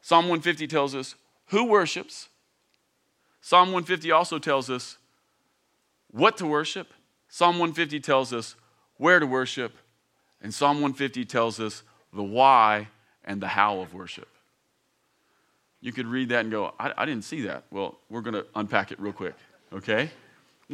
Psalm 0.00 0.24
150 0.24 0.66
tells 0.66 0.94
us 0.94 1.14
who 1.46 1.64
worships. 1.64 2.28
Psalm 3.40 3.68
150 3.68 4.10
also 4.10 4.38
tells 4.38 4.70
us 4.70 4.98
what 6.10 6.36
to 6.38 6.46
worship. 6.46 6.92
Psalm 7.28 7.58
150 7.58 8.00
tells 8.00 8.32
us 8.32 8.54
where 8.96 9.18
to 9.18 9.26
worship. 9.26 9.72
And 10.40 10.52
Psalm 10.52 10.76
150 10.76 11.24
tells 11.24 11.58
us 11.60 11.82
the 12.12 12.22
why 12.22 12.88
and 13.24 13.40
the 13.40 13.48
how 13.48 13.80
of 13.80 13.94
worship. 13.94 14.28
You 15.80 15.92
could 15.92 16.06
read 16.06 16.30
that 16.30 16.40
and 16.40 16.50
go, 16.50 16.72
I, 16.78 16.92
I 16.96 17.04
didn't 17.04 17.24
see 17.24 17.42
that. 17.42 17.64
Well, 17.70 17.98
we're 18.08 18.20
going 18.20 18.34
to 18.34 18.46
unpack 18.54 18.92
it 18.92 19.00
real 19.00 19.12
quick, 19.12 19.34
okay? 19.72 20.10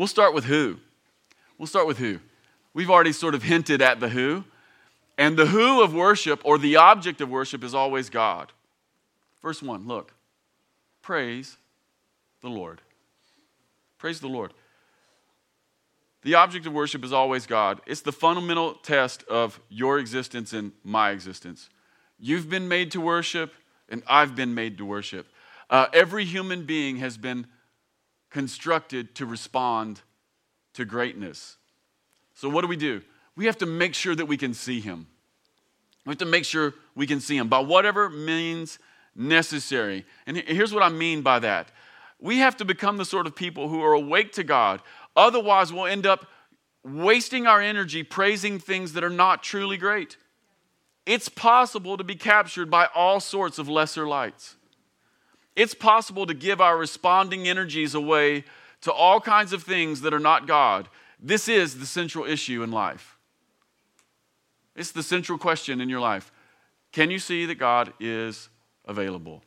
We'll 0.01 0.07
start 0.07 0.33
with 0.33 0.47
who. 0.47 0.79
We'll 1.59 1.67
start 1.67 1.87
with 1.87 1.99
who. 1.99 2.21
We've 2.73 2.89
already 2.89 3.13
sort 3.13 3.35
of 3.35 3.43
hinted 3.43 3.83
at 3.83 4.01
the 4.01 4.09
who. 4.09 4.45
And 5.19 5.37
the 5.37 5.45
who 5.45 5.83
of 5.83 5.93
worship 5.93 6.41
or 6.43 6.57
the 6.57 6.77
object 6.77 7.21
of 7.21 7.29
worship 7.29 7.63
is 7.63 7.75
always 7.75 8.09
God. 8.09 8.51
Verse 9.43 9.63
1, 9.63 9.87
look. 9.87 10.15
Praise 11.03 11.59
the 12.41 12.49
Lord. 12.49 12.81
Praise 13.99 14.21
the 14.21 14.27
Lord. 14.27 14.55
The 16.23 16.35
object 16.35 16.65
of 16.65 16.73
worship 16.73 17.05
is 17.05 17.13
always 17.13 17.45
God. 17.45 17.83
It's 17.87 18.01
the 18.01 18.11
fundamental 18.11 18.73
test 18.77 19.23
of 19.25 19.61
your 19.69 19.99
existence 19.99 20.55
and 20.55 20.73
my 20.83 21.11
existence. 21.11 21.69
You've 22.19 22.49
been 22.49 22.69
made 22.69 22.91
to 22.93 23.03
worship, 23.03 23.53
and 23.91 24.03
I've 24.07 24.35
been 24.35 24.55
made 24.55 24.79
to 24.79 24.87
worship. 24.87 25.27
Uh, 25.69 25.89
every 25.93 26.25
human 26.25 26.65
being 26.65 26.97
has 26.97 27.19
been 27.19 27.47
constructed 28.31 29.15
to 29.17 29.27
respond 29.27 30.01
to 30.75 30.85
greatness. 30.85 31.57
So, 32.35 32.49
what 32.49 32.63
do 32.63 32.69
we 32.69 32.77
do? 32.77 33.03
We 33.37 33.47
have 33.47 33.59
to 33.59 33.67
make 33.67 33.95
sure 33.95 34.15
that 34.15 34.27
we 34.27 34.37
can 34.37 34.55
see 34.55 34.81
Him. 34.81 35.07
We 36.07 36.11
have 36.11 36.19
to 36.19 36.25
make 36.25 36.45
sure 36.45 36.75
we 36.95 37.07
can 37.07 37.21
see 37.21 37.37
Him 37.37 37.49
by 37.49 37.61
whatever 37.61 38.09
means 38.09 38.79
necessary. 39.15 40.07
And 40.27 40.37
here's 40.37 40.73
what 40.73 40.83
I 40.83 40.89
mean 40.89 41.23
by 41.23 41.39
that 41.41 41.71
we 42.21 42.39
have 42.39 42.57
to 42.59 42.65
become 42.65 42.99
the 42.99 43.05
sort 43.05 43.27
of 43.27 43.35
people 43.35 43.69
who 43.69 43.83
are 43.83 43.95
awake 43.95 44.33
to 44.33 44.45
God. 44.45 44.83
Otherwise, 45.17 45.73
we'll 45.73 45.87
end 45.87 46.07
up 46.07 46.27
wasting 46.85 47.47
our 47.47 47.61
energy 47.61 48.03
praising 48.03 48.59
things 48.59 48.93
that 48.93 49.05
are 49.05 49.11
not 49.11 49.43
truly 49.43 49.77
great. 49.77 50.17
It's 51.07 51.29
possible 51.29 51.97
to 51.97 52.05
be 52.05 52.15
captured 52.15 52.71
by 52.71 52.89
all 52.95 53.21
sorts 53.21 53.59
of 53.59 53.69
lesser 53.69 54.07
lights. 54.07 54.57
It's 55.57 55.75
possible 55.75 56.27
to 56.27 56.35
give 56.35 56.61
our 56.61 56.77
responding 56.77 57.49
energies 57.49 57.95
away 57.95 58.45
to 58.83 58.93
all 58.93 59.21
kinds 59.21 59.53
of 59.53 59.63
things 59.63 60.01
that 60.03 60.15
are 60.15 60.21
not 60.21 60.47
God. 60.47 60.89
This 61.19 61.49
is 61.49 61.79
the 61.79 61.87
central 61.87 62.25
issue 62.25 62.63
in 62.63 62.71
life. 62.71 63.17
It's 64.75 64.93
the 64.93 65.03
central 65.03 65.39
question 65.39 65.81
in 65.81 65.89
your 65.89 66.01
life. 66.01 66.33
Can 66.93 67.11
you 67.11 67.19
see 67.19 67.47
that 67.47 67.57
God 67.57 67.93
is 68.01 68.49
available? 68.87 69.43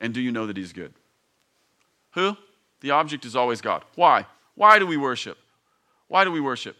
And 0.00 0.12
do 0.12 0.20
you 0.20 0.32
know 0.32 0.46
that 0.46 0.56
He's 0.56 0.72
good? 0.72 0.92
Who? 2.12 2.36
The 2.80 2.90
object 2.90 3.24
is 3.24 3.36
always 3.36 3.60
God. 3.60 3.84
Why? 3.94 4.26
Why 4.54 4.78
do 4.78 4.86
we 4.86 4.96
worship? 4.96 5.38
Why 6.08 6.24
do 6.24 6.32
we 6.32 6.40
worship? 6.40 6.76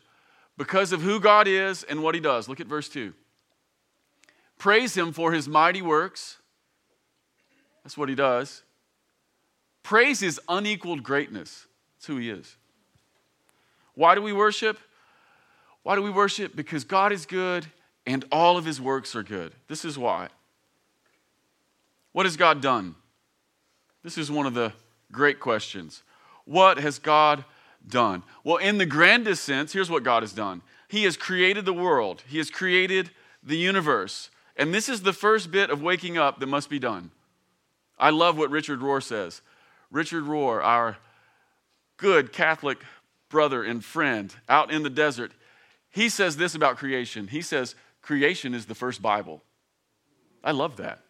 Because 0.56 0.92
of 0.92 1.02
who 1.02 1.20
God 1.20 1.48
is 1.48 1.82
and 1.84 2.02
what 2.02 2.14
He 2.14 2.20
does. 2.20 2.48
Look 2.48 2.60
at 2.60 2.66
verse 2.66 2.88
2. 2.88 3.12
Praise 4.58 4.96
Him 4.96 5.12
for 5.12 5.32
His 5.32 5.48
mighty 5.48 5.82
works. 5.82 6.38
That's 7.84 7.96
what 7.96 8.08
He 8.08 8.14
does. 8.14 8.62
Praise 9.82 10.20
His 10.20 10.40
unequaled 10.48 11.02
greatness. 11.02 11.66
That's 11.96 12.06
who 12.06 12.16
He 12.16 12.30
is. 12.30 12.56
Why 13.94 14.14
do 14.14 14.22
we 14.22 14.32
worship? 14.32 14.78
Why 15.84 15.94
do 15.94 16.02
we 16.02 16.10
worship? 16.10 16.56
Because 16.56 16.82
God 16.82 17.12
is 17.12 17.26
good 17.26 17.66
and 18.06 18.24
all 18.32 18.56
of 18.56 18.64
His 18.64 18.80
works 18.80 19.14
are 19.14 19.22
good. 19.22 19.52
This 19.68 19.84
is 19.84 19.98
why. 19.98 20.28
What 22.12 22.26
has 22.26 22.36
God 22.36 22.60
done? 22.60 22.94
This 24.02 24.18
is 24.18 24.30
one 24.30 24.46
of 24.46 24.54
the 24.54 24.72
great 25.12 25.40
questions. 25.40 26.02
What 26.44 26.78
has 26.78 26.98
God 26.98 27.44
done? 27.86 28.22
Well, 28.42 28.56
in 28.56 28.78
the 28.78 28.86
grandest 28.86 29.44
sense, 29.44 29.72
here's 29.72 29.90
what 29.90 30.02
God 30.02 30.22
has 30.22 30.32
done 30.32 30.62
He 30.88 31.04
has 31.04 31.16
created 31.16 31.64
the 31.64 31.72
world, 31.72 32.22
He 32.26 32.38
has 32.38 32.50
created 32.50 33.10
the 33.42 33.56
universe. 33.56 34.30
And 34.56 34.72
this 34.72 34.88
is 34.88 35.02
the 35.02 35.12
first 35.12 35.50
bit 35.50 35.68
of 35.68 35.82
waking 35.82 36.16
up 36.16 36.38
that 36.38 36.46
must 36.46 36.70
be 36.70 36.78
done. 36.78 37.10
I 37.98 38.10
love 38.10 38.36
what 38.36 38.50
Richard 38.50 38.80
Rohr 38.80 39.02
says. 39.02 39.42
Richard 39.90 40.24
Rohr, 40.24 40.62
our 40.62 40.98
good 41.96 42.32
Catholic 42.32 42.78
brother 43.28 43.62
and 43.62 43.84
friend 43.84 44.34
out 44.48 44.72
in 44.72 44.82
the 44.82 44.90
desert, 44.90 45.32
he 45.90 46.08
says 46.08 46.36
this 46.36 46.54
about 46.54 46.76
creation. 46.76 47.28
He 47.28 47.42
says, 47.42 47.74
Creation 48.02 48.52
is 48.52 48.66
the 48.66 48.74
first 48.74 49.00
Bible. 49.00 49.42
I 50.42 50.50
love 50.50 50.76
that. 50.76 51.00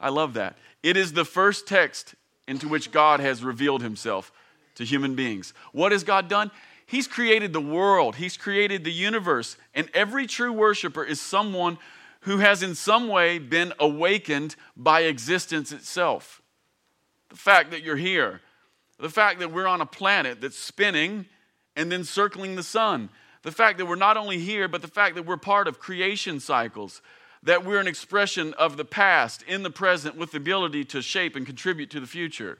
I 0.00 0.08
love 0.08 0.34
that. 0.34 0.56
It 0.82 0.96
is 0.96 1.12
the 1.12 1.24
first 1.24 1.68
text 1.68 2.14
into 2.48 2.66
which 2.66 2.90
God 2.90 3.20
has 3.20 3.44
revealed 3.44 3.82
himself 3.82 4.32
to 4.74 4.84
human 4.84 5.14
beings. 5.14 5.52
What 5.72 5.92
has 5.92 6.02
God 6.02 6.28
done? 6.28 6.50
He's 6.86 7.06
created 7.06 7.52
the 7.52 7.60
world, 7.60 8.16
He's 8.16 8.36
created 8.36 8.82
the 8.82 8.90
universe, 8.90 9.56
and 9.74 9.88
every 9.94 10.26
true 10.26 10.52
worshiper 10.52 11.04
is 11.04 11.20
someone 11.20 11.78
who 12.20 12.38
has 12.38 12.62
in 12.62 12.74
some 12.74 13.08
way 13.08 13.38
been 13.38 13.72
awakened 13.78 14.56
by 14.76 15.02
existence 15.02 15.72
itself. 15.72 16.42
The 17.30 17.36
fact 17.36 17.70
that 17.70 17.82
you're 17.82 17.96
here, 17.96 18.40
the 18.98 19.08
fact 19.08 19.40
that 19.40 19.52
we're 19.52 19.66
on 19.66 19.80
a 19.80 19.86
planet 19.86 20.40
that's 20.40 20.58
spinning 20.58 21.26
and 21.76 21.90
then 21.90 22.04
circling 22.04 22.56
the 22.56 22.62
sun, 22.62 23.08
the 23.42 23.52
fact 23.52 23.78
that 23.78 23.86
we're 23.86 23.96
not 23.96 24.16
only 24.16 24.38
here, 24.38 24.68
but 24.68 24.82
the 24.82 24.88
fact 24.88 25.14
that 25.14 25.24
we're 25.24 25.38
part 25.38 25.66
of 25.66 25.78
creation 25.78 26.40
cycles, 26.40 27.00
that 27.42 27.64
we're 27.64 27.80
an 27.80 27.86
expression 27.86 28.52
of 28.54 28.76
the 28.76 28.84
past 28.84 29.42
in 29.44 29.62
the 29.62 29.70
present 29.70 30.16
with 30.16 30.32
the 30.32 30.36
ability 30.36 30.84
to 30.84 31.00
shape 31.00 31.36
and 31.36 31.46
contribute 31.46 31.90
to 31.90 32.00
the 32.00 32.06
future. 32.06 32.58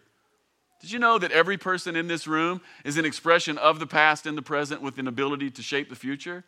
Did 0.80 0.90
you 0.90 0.98
know 0.98 1.18
that 1.18 1.32
every 1.32 1.58
person 1.58 1.94
in 1.94 2.08
this 2.08 2.26
room 2.26 2.62
is 2.84 2.96
an 2.96 3.04
expression 3.04 3.58
of 3.58 3.78
the 3.78 3.86
past 3.86 4.24
in 4.24 4.36
the 4.36 4.42
present 4.42 4.80
with 4.80 4.98
an 4.98 5.06
ability 5.06 5.50
to 5.50 5.62
shape 5.62 5.90
the 5.90 5.96
future? 5.96 6.44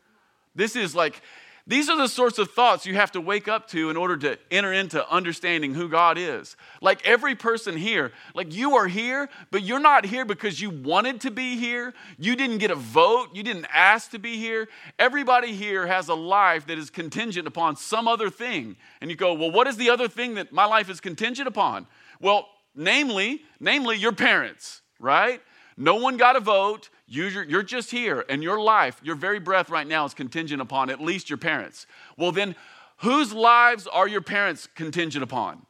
This 0.55 0.75
is 0.75 0.95
like 0.95 1.21
these 1.67 1.89
are 1.89 1.97
the 1.97 2.09
sorts 2.09 2.39
of 2.39 2.51
thoughts 2.51 2.87
you 2.87 2.95
have 2.95 3.13
to 3.13 3.21
wake 3.21 3.47
up 3.47 3.69
to 3.69 3.89
in 3.89 3.97
order 3.97 4.17
to 4.17 4.39
enter 4.51 4.73
into 4.73 5.09
understanding 5.09 5.75
who 5.75 5.89
God 5.89 6.19
is. 6.19 6.57
Like 6.81 7.07
every 7.07 7.37
person 7.37 7.77
here, 7.77 8.13
like 8.35 8.53
you 8.53 8.75
are 8.75 8.89
here, 8.89 9.29
but 9.53 9.63
you're 9.63 9.79
not 9.79 10.05
here 10.05 10.25
because 10.25 10.61
you 10.61 10.71
wanted 10.71 11.21
to 11.21 11.31
be 11.31 11.57
here. 11.57 11.95
You 12.19 12.35
didn't 12.35 12.59
get 12.59 12.73
a 12.73 12.77
vote. 12.77 13.29
You 13.33 13.45
didn't 13.45 13.67
ask 13.73 14.11
to 14.11 14.19
be 14.19 14.39
here. 14.39 14.69
Everybody 14.99 15.53
here 15.55 15.87
has 15.87 16.09
a 16.09 16.15
life 16.15 16.67
that 16.67 16.79
is 16.79 16.91
contingent 16.91 17.47
upon 17.47 17.77
some 17.77 18.09
other 18.09 18.29
thing. 18.29 18.77
And 19.01 19.09
you 19.09 19.17
go, 19.17 19.33
well, 19.35 19.53
what 19.53 19.69
is 19.69 19.77
the 19.77 19.91
other 19.91 20.09
thing 20.09 20.35
that 20.35 20.53
my 20.53 20.65
life 20.65 20.91
is 20.91 21.01
contingent 21.01 21.47
upon? 21.47 21.87
Well, 22.21 22.49
namely, 22.75 23.43
namely 23.61 23.97
your 23.97 24.13
parents, 24.13 24.83
right? 24.99 25.41
No 25.77 25.95
one 25.95 26.17
got 26.17 26.37
a 26.37 26.41
vote. 26.41 26.91
You're 27.15 27.63
just 27.63 27.91
here, 27.91 28.25
and 28.31 28.43
your 28.43 28.59
life, 28.59 28.99
your 29.03 29.17
very 29.17 29.39
breath 29.39 29.69
right 29.69 29.87
now 29.87 30.07
is 30.07 30.15
contingent 30.15 30.63
upon 30.63 30.89
at 30.89 30.99
least 30.99 31.29
your 31.29 31.37
parents. 31.37 31.87
Well, 32.17 32.33
then, 32.33 32.57
whose 32.99 33.35
lives 33.35 33.87
are 33.87 34.09
your 34.09 34.23
parents 34.23 34.67
contingent 34.75 35.23
upon? 35.23 35.67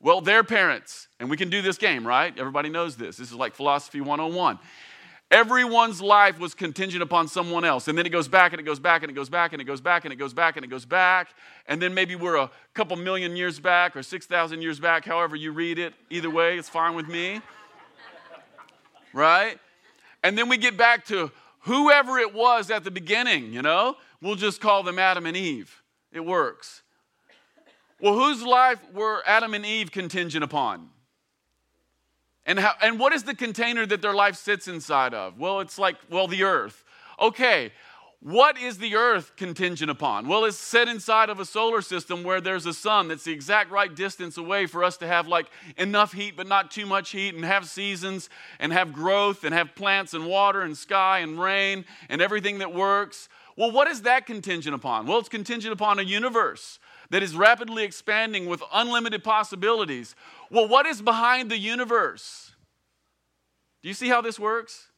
Well, 0.00 0.20
their 0.20 0.44
parents. 0.44 1.08
And 1.18 1.28
we 1.28 1.36
can 1.36 1.50
do 1.50 1.62
this 1.62 1.78
game, 1.78 2.06
right? 2.06 2.32
Everybody 2.38 2.68
knows 2.68 2.94
this. 2.94 3.16
This 3.16 3.28
is 3.28 3.34
like 3.34 3.54
Philosophy 3.54 4.00
101. 4.00 4.60
Everyone's 5.32 6.00
life 6.00 6.38
was 6.38 6.54
contingent 6.54 7.02
upon 7.02 7.26
someone 7.26 7.64
else. 7.64 7.88
And 7.88 7.98
then 7.98 8.06
it 8.06 8.10
goes 8.10 8.28
back 8.28 8.52
and 8.52 8.60
it 8.60 8.64
goes 8.64 8.78
back 8.78 9.02
and 9.02 9.10
it 9.10 9.14
goes 9.14 9.28
back 9.28 9.52
and 9.52 9.60
it 9.60 9.64
goes 9.64 9.80
back 9.80 10.04
and 10.04 10.12
it 10.12 10.16
goes 10.16 10.32
back 10.32 10.54
and 10.54 10.64
it 10.64 10.68
goes 10.68 10.84
back. 10.84 11.30
And 11.66 11.82
then 11.82 11.92
maybe 11.94 12.14
we're 12.14 12.36
a 12.36 12.50
couple 12.74 12.96
million 12.96 13.34
years 13.34 13.58
back 13.58 13.96
or 13.96 14.04
6,000 14.04 14.62
years 14.62 14.78
back, 14.78 15.04
however 15.04 15.34
you 15.34 15.50
read 15.50 15.80
it. 15.80 15.94
Either 16.10 16.30
way, 16.30 16.56
it's 16.56 16.68
fine 16.68 16.94
with 16.94 17.08
me. 17.08 17.40
Right? 19.12 19.58
And 20.26 20.36
then 20.36 20.48
we 20.48 20.56
get 20.56 20.76
back 20.76 21.04
to 21.04 21.30
whoever 21.60 22.18
it 22.18 22.34
was 22.34 22.68
at 22.72 22.82
the 22.82 22.90
beginning, 22.90 23.52
you 23.52 23.62
know? 23.62 23.94
We'll 24.20 24.34
just 24.34 24.60
call 24.60 24.82
them 24.82 24.98
Adam 24.98 25.24
and 25.24 25.36
Eve. 25.36 25.84
It 26.10 26.18
works. 26.18 26.82
Well, 28.00 28.14
whose 28.14 28.42
life 28.42 28.80
were 28.92 29.22
Adam 29.24 29.54
and 29.54 29.64
Eve 29.64 29.92
contingent 29.92 30.42
upon? 30.42 30.88
And, 32.44 32.58
how, 32.58 32.72
and 32.82 32.98
what 32.98 33.12
is 33.12 33.22
the 33.22 33.36
container 33.36 33.86
that 33.86 34.02
their 34.02 34.14
life 34.14 34.34
sits 34.34 34.66
inside 34.66 35.14
of? 35.14 35.38
Well, 35.38 35.60
it's 35.60 35.78
like, 35.78 35.94
well, 36.10 36.26
the 36.26 36.42
earth. 36.42 36.82
Okay, 37.20 37.70
what 38.20 38.58
is 38.58 38.78
the 38.78 38.96
earth 38.96 39.36
contingent 39.36 39.90
upon? 39.90 40.26
Well, 40.26 40.44
it's 40.44 40.56
set 40.56 40.88
inside 40.88 41.28
of 41.28 41.38
a 41.38 41.44
solar 41.44 41.82
system 41.82 42.24
where 42.24 42.40
there's 42.40 42.66
a 42.66 42.72
sun 42.72 43.08
that's 43.08 43.24
the 43.24 43.32
exact 43.32 43.70
right 43.70 43.94
distance 43.94 44.36
away 44.36 44.66
for 44.66 44.82
us 44.82 44.96
to 44.98 45.06
have 45.06 45.28
like 45.28 45.46
enough 45.76 46.12
heat 46.12 46.36
but 46.36 46.46
not 46.46 46.70
too 46.70 46.86
much 46.86 47.10
heat 47.10 47.34
and 47.34 47.44
have 47.44 47.68
seasons 47.68 48.28
and 48.58 48.72
have 48.72 48.92
growth 48.92 49.44
and 49.44 49.54
have 49.54 49.74
plants 49.74 50.14
and 50.14 50.26
water 50.26 50.62
and 50.62 50.76
sky 50.76 51.20
and 51.20 51.40
rain 51.40 51.84
and 52.08 52.22
everything 52.22 52.58
that 52.58 52.72
works. 52.72 53.28
Well, 53.56 53.70
what 53.70 53.86
is 53.88 54.02
that 54.02 54.26
contingent 54.26 54.74
upon? 54.74 55.06
Well, 55.06 55.18
it's 55.18 55.28
contingent 55.28 55.72
upon 55.72 55.98
a 55.98 56.02
universe 56.02 56.78
that 57.10 57.22
is 57.22 57.36
rapidly 57.36 57.84
expanding 57.84 58.46
with 58.46 58.62
unlimited 58.72 59.24
possibilities. 59.24 60.14
Well, 60.50 60.66
what 60.66 60.86
is 60.86 61.00
behind 61.00 61.50
the 61.50 61.58
universe? 61.58 62.52
Do 63.82 63.88
you 63.88 63.94
see 63.94 64.08
how 64.08 64.20
this 64.20 64.38
works? 64.38 64.88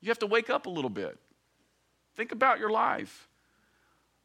You 0.00 0.08
have 0.10 0.18
to 0.20 0.26
wake 0.26 0.48
up 0.48 0.66
a 0.66 0.70
little 0.70 0.90
bit. 0.90 1.18
Think 2.16 2.32
about 2.32 2.58
your 2.58 2.70
life. 2.70 3.28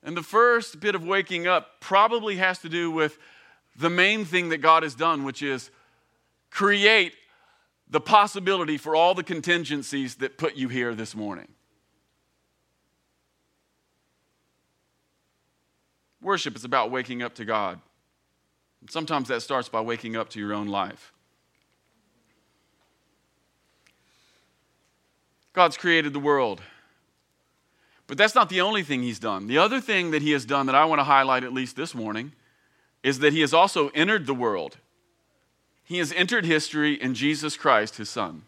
And 0.02 0.16
the 0.18 0.24
first 0.24 0.80
bit 0.80 0.96
of 0.96 1.06
waking 1.06 1.46
up 1.46 1.80
probably 1.80 2.38
has 2.38 2.60
to 2.60 2.70
do 2.70 2.90
with 2.90 3.20
the 3.78 3.90
main 3.90 4.26
thing 4.26 4.50
that 4.50 4.58
God 4.58 4.84
has 4.84 4.96
done, 4.96 5.24
which 5.24 5.44
is 5.44 5.70
create 6.50 7.14
the 7.90 8.02
possibility 8.02 8.78
for 8.78 8.96
all 8.96 9.14
the 9.14 9.24
contingencies 9.24 10.16
that 10.16 10.38
put 10.38 10.56
you 10.56 10.70
here 10.70 10.96
this 10.96 11.16
morning. 11.16 11.50
Worship 16.22 16.56
is 16.56 16.64
about 16.64 16.92
waking 16.92 17.22
up 17.22 17.36
to 17.36 17.46
God. 17.46 17.80
Sometimes 18.90 19.28
that 19.28 19.42
starts 19.42 19.70
by 19.70 19.82
waking 19.82 20.16
up 20.16 20.30
to 20.30 20.40
your 20.40 20.54
own 20.54 20.68
life. 20.68 21.14
God's 25.54 25.78
created 25.78 26.14
the 26.14 26.20
world. 26.20 26.62
But 28.12 28.18
that's 28.18 28.36
not 28.36 28.50
the 28.50 28.60
only 28.60 28.84
thing 28.84 29.04
He's 29.04 29.20
done. 29.20 29.48
The 29.48 29.58
other 29.58 29.80
thing 29.80 30.12
that 30.12 30.22
He 30.22 30.32
has 30.32 30.44
done 30.44 30.66
that 30.66 30.76
I 30.76 30.84
want 30.84 31.00
to 31.00 31.06
highlight, 31.06 31.46
at 31.46 31.54
least 31.54 31.78
this 31.78 31.96
morning, 31.96 32.34
is 33.04 33.20
that 33.20 33.32
He 33.32 33.40
has 33.40 33.54
also 33.54 33.88
entered 33.96 34.26
the 34.26 34.34
world. 34.34 34.76
He 35.86 36.00
has 36.00 36.12
entered 36.12 36.44
history 36.44 37.02
in 37.02 37.14
Jesus 37.14 37.56
Christ, 37.56 37.96
His 37.96 38.10
Son. 38.10 38.42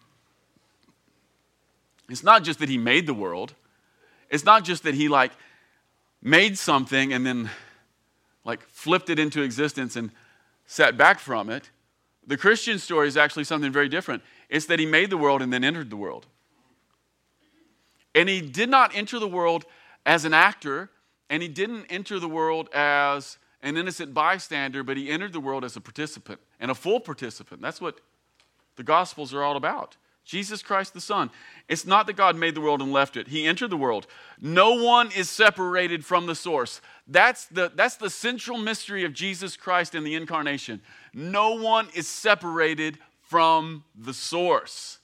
It's 2.10 2.26
not 2.26 2.44
just 2.44 2.60
that 2.60 2.68
He 2.68 2.78
made 2.78 3.08
the 3.08 3.14
world, 3.14 3.54
it's 4.30 4.44
not 4.44 4.66
just 4.66 4.84
that 4.84 4.96
He, 4.96 5.08
like, 5.08 5.32
made 6.22 6.58
something 6.58 7.14
and 7.14 7.26
then 7.26 7.50
like 8.44 8.64
flipped 8.64 9.10
it 9.10 9.18
into 9.18 9.44
existence 9.44 9.96
and 9.96 10.12
sat 10.66 10.98
back 10.98 11.20
from 11.20 11.50
it. 11.50 11.70
The 12.28 12.36
Christian 12.36 12.80
story 12.80 13.08
is 13.08 13.16
actually 13.16 13.46
something 13.46 13.72
very 13.72 13.88
different. 13.88 14.24
It's 14.50 14.66
that 14.66 14.80
he 14.80 14.86
made 14.86 15.10
the 15.10 15.18
world 15.18 15.42
and 15.42 15.54
then 15.54 15.64
entered 15.64 15.90
the 15.90 15.96
world. 15.96 16.26
And 18.16 18.30
he 18.30 18.42
did 18.42 18.70
not 18.70 18.96
enter 18.96 19.20
the 19.20 19.28
world 19.28 19.66
as 20.06 20.26
an 20.26 20.34
actor, 20.34 20.90
and 21.30 21.42
he 21.42 21.50
didn't 21.50 21.86
enter 21.90 22.20
the 22.20 22.28
world 22.28 22.70
as 22.74 23.38
an 23.62 23.78
innocent 23.78 24.14
bystander, 24.14 24.84
but 24.84 24.98
he 24.98 25.10
entered 25.10 25.34
the 25.34 25.40
world 25.40 25.64
as 25.64 25.76
a 25.76 25.82
participant 25.82 26.40
and 26.60 26.70
a 26.70 26.76
full 26.76 27.00
participant. 27.00 27.62
That's 27.62 27.82
what 27.82 28.02
the 28.76 28.84
Gospels 28.84 29.34
are 29.34 29.42
all 29.42 29.56
about. 29.56 29.96
Jesus 30.26 30.62
Christ 30.64 30.94
the 30.94 31.02
Son. 31.02 31.30
It's 31.68 31.86
not 31.86 32.08
that 32.08 32.16
God 32.16 32.36
made 32.38 32.56
the 32.56 32.62
world 32.62 32.82
and 32.82 32.94
left 32.94 33.18
it. 33.18 33.28
He 33.28 33.46
entered 33.46 33.70
the 33.70 33.78
world. 33.78 34.08
No 34.40 34.82
one 34.82 35.12
is 35.12 35.30
separated 35.30 36.06
from 36.06 36.28
the 36.28 36.36
source. 36.36 36.82
That's 37.08 37.46
the, 37.48 37.72
that's 37.76 37.98
the 37.98 38.10
central 38.10 38.58
mystery 38.58 39.04
of 39.04 39.14
Jesus 39.14 39.58
Christ 39.58 39.96
in 39.96 40.04
the 40.04 40.16
incarnation. 40.16 40.82
No 41.14 41.56
one 41.56 41.90
is 41.94 42.08
separated 42.08 43.00
from 43.22 43.84
the 43.96 44.14
source. 44.14 45.00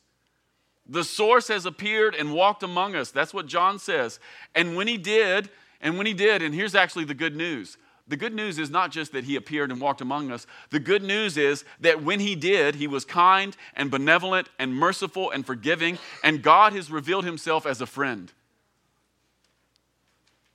The 0.90 1.04
source 1.04 1.48
has 1.50 1.66
appeared 1.66 2.16
and 2.16 2.34
walked 2.34 2.64
among 2.64 2.96
us. 2.96 3.12
That's 3.12 3.34
what 3.34 3.46
John 3.46 3.78
says. 3.78 4.20
And 4.56 4.76
when 4.76 4.88
he 4.88 4.98
did, 4.98 5.50
and 5.80 5.98
when 5.98 6.08
he 6.08 6.14
did, 6.14 6.42
and 6.42 6.54
here's 6.54 6.76
actually 6.76 7.06
the 7.06 7.14
good 7.14 7.36
news 7.36 7.78
the 8.10 8.18
good 8.18 8.34
news 8.34 8.58
is 8.58 8.72
not 8.72 8.92
just 8.92 9.12
that 9.12 9.26
he 9.26 9.36
appeared 9.36 9.72
and 9.72 9.80
walked 9.80 10.02
among 10.02 10.32
us. 10.32 10.48
The 10.72 10.80
good 10.80 11.04
news 11.04 11.38
is 11.38 11.64
that 11.80 12.04
when 12.04 12.20
he 12.20 12.34
did, 12.36 12.74
he 12.74 12.88
was 12.88 13.06
kind 13.06 13.56
and 13.76 13.92
benevolent 13.92 14.50
and 14.58 14.74
merciful 14.74 15.30
and 15.30 15.46
forgiving, 15.46 16.00
and 16.24 16.42
God 16.42 16.74
has 16.74 16.90
revealed 16.90 17.24
himself 17.24 17.68
as 17.68 17.82
a 17.82 17.86
friend. 17.86 18.34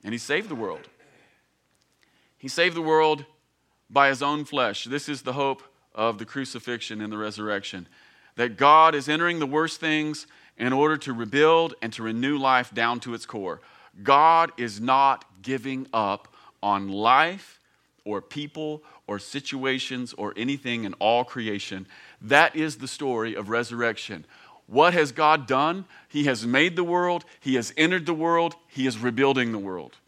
And 0.02 0.12
he 0.12 0.18
saved 0.18 0.48
the 0.48 0.56
world. 0.56 0.88
He 2.36 2.48
saved 2.48 2.74
the 2.74 2.82
world 2.82 3.24
by 3.88 4.08
his 4.08 4.20
own 4.20 4.44
flesh. 4.44 4.84
This 4.84 5.08
is 5.08 5.22
the 5.22 5.34
hope 5.34 5.62
of 5.94 6.18
the 6.18 6.24
crucifixion 6.24 7.00
and 7.00 7.12
the 7.12 7.18
resurrection. 7.18 7.86
That 8.36 8.56
God 8.56 8.94
is 8.94 9.08
entering 9.08 9.38
the 9.38 9.46
worst 9.46 9.80
things 9.80 10.26
in 10.56 10.72
order 10.72 10.96
to 10.98 11.12
rebuild 11.12 11.74
and 11.82 11.92
to 11.92 12.02
renew 12.02 12.38
life 12.38 12.72
down 12.72 13.00
to 13.00 13.14
its 13.14 13.26
core. 13.26 13.60
God 14.02 14.52
is 14.56 14.80
not 14.80 15.24
giving 15.42 15.86
up 15.92 16.34
on 16.62 16.88
life 16.88 17.60
or 18.04 18.20
people 18.20 18.82
or 19.06 19.18
situations 19.18 20.12
or 20.14 20.32
anything 20.36 20.84
in 20.84 20.94
all 20.94 21.24
creation. 21.24 21.86
That 22.20 22.56
is 22.56 22.78
the 22.78 22.88
story 22.88 23.34
of 23.34 23.48
resurrection. 23.48 24.24
What 24.66 24.94
has 24.94 25.12
God 25.12 25.46
done? 25.46 25.84
He 26.08 26.24
has 26.24 26.46
made 26.46 26.76
the 26.76 26.84
world, 26.84 27.24
He 27.40 27.54
has 27.56 27.72
entered 27.76 28.06
the 28.06 28.14
world, 28.14 28.56
He 28.68 28.86
is 28.86 28.98
rebuilding 28.98 29.52
the 29.52 29.58
world. 29.58 29.98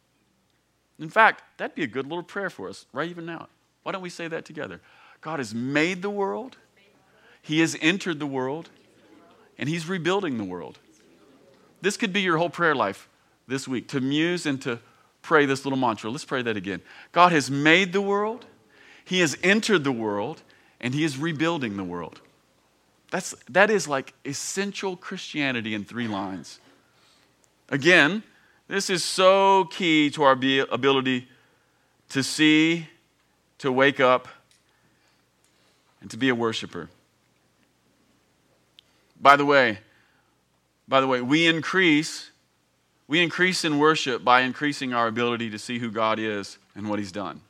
In 0.99 1.11
fact, 1.11 1.43
that'd 1.59 1.75
be 1.75 1.83
a 1.83 1.89
good 1.89 2.07
little 2.07 2.23
prayer 2.23 2.49
for 2.49 2.69
us 2.69 2.87
right 2.93 3.09
even 3.09 3.27
now. 3.27 3.49
Why 3.83 3.93
don't 3.93 4.03
we 4.03 4.11
say 4.11 4.29
that 4.29 4.45
together? 4.47 4.81
God 5.21 5.41
has 5.41 5.55
made 5.55 6.01
the 6.01 6.11
world, 6.11 6.57
He 7.47 7.61
has 7.61 7.77
entered 7.81 8.19
the 8.19 8.27
world, 8.27 8.71
and 9.57 9.69
He's 9.69 9.89
rebuilding 9.89 10.37
the 10.37 10.45
world. 10.45 10.81
This 11.81 11.97
could 11.97 12.13
be 12.13 12.21
your 12.21 12.39
whole 12.39 12.51
prayer 12.51 12.75
life 12.75 13.09
this 13.47 13.69
week 13.69 13.87
to 13.89 14.01
muse 14.01 14.47
and 14.47 14.61
to 14.63 14.81
pray 15.23 15.47
this 15.47 15.65
little 15.65 15.79
mantra. 15.79 16.11
Let's 16.11 16.25
pray 16.25 16.43
that 16.43 16.57
again. 16.57 16.83
God 17.13 17.31
has 17.31 17.49
made 17.49 17.93
the 17.93 18.01
world, 18.01 18.47
He 19.05 19.21
has 19.21 19.39
entered 19.45 19.85
the 19.85 19.93
world, 19.93 20.43
and 20.81 20.93
He 20.93 21.05
is 21.05 21.19
rebuilding 21.19 21.77
the 21.77 21.85
world. 21.85 22.21
That's, 23.13 23.33
that 23.49 23.71
is 23.71 23.87
like 23.87 24.13
essential 24.25 24.97
Christianity 24.97 25.73
in 25.73 25.85
three 25.85 26.09
lines. 26.09 26.59
Again, 27.69 28.25
this 28.67 28.91
is 28.91 29.05
so 29.05 29.67
key 29.67 30.11
to 30.11 30.25
our 30.25 30.33
ability 30.33 31.29
to 32.09 32.25
see, 32.25 32.89
to 33.59 33.71
wake 33.71 34.01
up, 34.01 34.27
and 36.01 36.11
to 36.11 36.17
be 36.17 36.29
a 36.29 36.35
worshiper. 36.35 36.89
By 39.21 39.37
the 39.37 39.45
way, 39.45 39.79
by 40.89 41.01
the 41.01 41.07
way, 41.07 41.21
we 41.21 41.47
increase 41.47 42.31
we 43.09 43.23
increase 43.23 43.65
in 43.65 43.79
worship 43.79 44.25
by 44.25 44.41
increasing 44.41 44.93
our 44.93 45.07
ability 45.07 45.51
to 45.51 45.59
see 45.59 45.79
who 45.79 45.91
God 45.91 46.19
is 46.19 46.59
and 46.75 46.89
what 46.89 46.99
He's 46.99 47.13
done. 47.13 47.41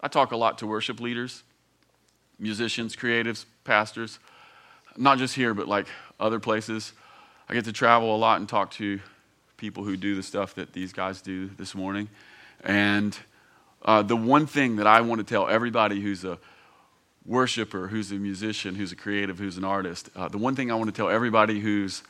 I 0.00 0.06
talk 0.06 0.30
a 0.30 0.36
lot 0.36 0.58
to 0.58 0.66
worship 0.66 1.00
leaders, 1.00 1.42
musicians, 2.38 2.94
creatives, 2.94 3.46
pastors, 3.64 4.20
not 4.96 5.18
just 5.18 5.34
here, 5.34 5.54
but 5.54 5.66
like 5.66 5.86
other 6.20 6.38
places. 6.38 6.92
I 7.48 7.54
get 7.54 7.64
to 7.64 7.72
travel 7.72 8.14
a 8.14 8.18
lot 8.18 8.38
and 8.38 8.48
talk 8.48 8.70
to 8.72 9.00
people 9.56 9.82
who 9.82 9.96
do 9.96 10.14
the 10.14 10.22
stuff 10.22 10.54
that 10.54 10.72
these 10.72 10.92
guys 10.92 11.20
do 11.20 11.48
this 11.48 11.74
morning. 11.74 12.08
And 12.62 13.18
uh, 13.82 14.02
the 14.02 14.16
one 14.16 14.46
thing 14.46 14.76
that 14.76 14.86
I 14.86 15.00
want 15.00 15.18
to 15.18 15.24
tell 15.24 15.48
everybody 15.48 16.00
who's 16.00 16.24
a 16.24 16.38
worshiper, 17.28 17.88
who's 17.88 18.10
a 18.10 18.14
musician, 18.14 18.74
who's 18.74 18.90
a 18.90 18.96
creative, 18.96 19.38
who's 19.38 19.58
an 19.58 19.64
artist, 19.64 20.08
uh, 20.16 20.28
the 20.28 20.38
one 20.38 20.56
thing 20.56 20.72
I 20.72 20.74
want 20.74 20.88
to 20.88 20.96
tell 20.96 21.10
everybody 21.10 21.60
who's 21.60 22.02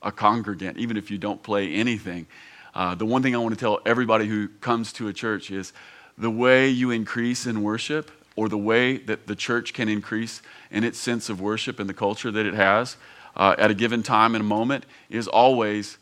a 0.00 0.10
congregant, 0.10 0.78
even 0.78 0.96
if 0.96 1.10
you 1.10 1.18
don't 1.18 1.42
play 1.42 1.72
anything. 1.74 2.26
Uh, 2.74 2.94
the 2.94 3.04
one 3.04 3.22
thing 3.22 3.34
I 3.34 3.38
want 3.38 3.54
to 3.54 3.60
tell 3.60 3.80
everybody 3.84 4.26
who 4.26 4.48
comes 4.48 4.92
to 4.94 5.08
a 5.08 5.12
church 5.12 5.50
is 5.50 5.74
the 6.16 6.30
way 6.30 6.68
you 6.68 6.90
increase 6.90 7.46
in 7.46 7.62
worship, 7.62 8.10
or 8.34 8.48
the 8.48 8.58
way 8.58 8.96
that 8.96 9.26
the 9.26 9.36
church 9.36 9.74
can 9.74 9.90
increase 9.90 10.40
in 10.70 10.84
its 10.84 10.98
sense 10.98 11.28
of 11.28 11.38
worship 11.38 11.78
and 11.78 11.88
the 11.88 11.94
culture 11.94 12.30
that 12.30 12.46
it 12.46 12.54
has 12.54 12.96
uh, 13.36 13.54
at 13.58 13.70
a 13.70 13.74
given 13.74 14.02
time 14.02 14.34
and 14.34 14.40
a 14.40 14.46
moment, 14.46 14.86
is 15.10 15.28
always 15.28 15.98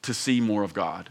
to 0.00 0.14
see 0.14 0.40
more 0.40 0.62
of 0.62 0.72
God. 0.72 1.10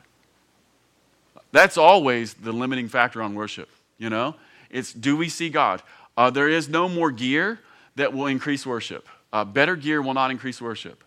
That's 1.51 1.77
always 1.77 2.33
the 2.33 2.51
limiting 2.51 2.87
factor 2.87 3.21
on 3.21 3.35
worship, 3.35 3.69
you 3.99 4.09
know? 4.09 4.35
It's 4.71 4.93
do 4.93 5.15
we 5.17 5.29
see 5.29 5.49
God? 5.49 5.83
Uh, 6.17 6.29
there 6.29 6.49
is 6.49 6.67
no 6.69 6.89
more 6.89 7.11
gear 7.11 7.59
that 7.95 8.13
will 8.13 8.27
increase 8.27 8.65
worship. 8.65 9.07
Uh, 9.33 9.45
better 9.45 9.75
gear 9.75 10.01
will 10.01 10.13
not 10.13 10.31
increase 10.31 10.61
worship. 10.61 11.03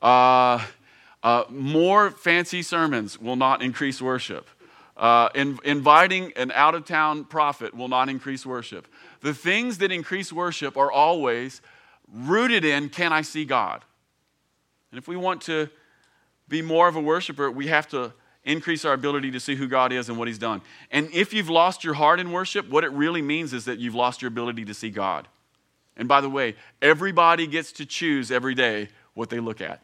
Uh, 0.00 0.64
uh, 1.22 1.44
more 1.50 2.10
fancy 2.10 2.62
sermons 2.62 3.20
will 3.20 3.36
not 3.36 3.62
increase 3.62 4.00
worship. 4.00 4.48
Uh, 4.96 5.28
in, 5.34 5.58
inviting 5.64 6.32
an 6.36 6.50
out 6.52 6.74
of 6.74 6.84
town 6.84 7.24
prophet 7.24 7.74
will 7.74 7.88
not 7.88 8.08
increase 8.08 8.44
worship. 8.44 8.88
The 9.20 9.34
things 9.34 9.78
that 9.78 9.92
increase 9.92 10.32
worship 10.32 10.76
are 10.76 10.90
always 10.90 11.60
rooted 12.12 12.64
in 12.64 12.88
can 12.88 13.12
I 13.12 13.22
see 13.22 13.44
God? 13.44 13.84
And 14.90 14.98
if 14.98 15.06
we 15.06 15.16
want 15.16 15.42
to 15.42 15.68
be 16.48 16.62
more 16.62 16.88
of 16.88 16.96
a 16.96 17.00
worshiper, 17.00 17.50
we 17.50 17.66
have 17.66 17.86
to 17.88 18.12
increase 18.48 18.84
our 18.84 18.94
ability 18.94 19.30
to 19.30 19.40
see 19.40 19.54
who 19.54 19.68
God 19.68 19.92
is 19.92 20.08
and 20.08 20.18
what 20.18 20.26
He's 20.26 20.38
done. 20.38 20.62
And 20.90 21.08
if 21.12 21.32
you've 21.32 21.50
lost 21.50 21.84
your 21.84 21.94
heart 21.94 22.18
in 22.18 22.32
worship, 22.32 22.68
what 22.68 22.82
it 22.82 22.90
really 22.92 23.22
means 23.22 23.52
is 23.52 23.66
that 23.66 23.78
you've 23.78 23.94
lost 23.94 24.22
your 24.22 24.28
ability 24.28 24.64
to 24.64 24.74
see 24.74 24.90
God. 24.90 25.28
And 25.96 26.08
by 26.08 26.20
the 26.20 26.30
way, 26.30 26.56
everybody 26.80 27.46
gets 27.46 27.72
to 27.72 27.86
choose 27.86 28.30
every 28.30 28.54
day 28.54 28.88
what 29.14 29.30
they 29.30 29.40
look 29.40 29.60
at. 29.60 29.82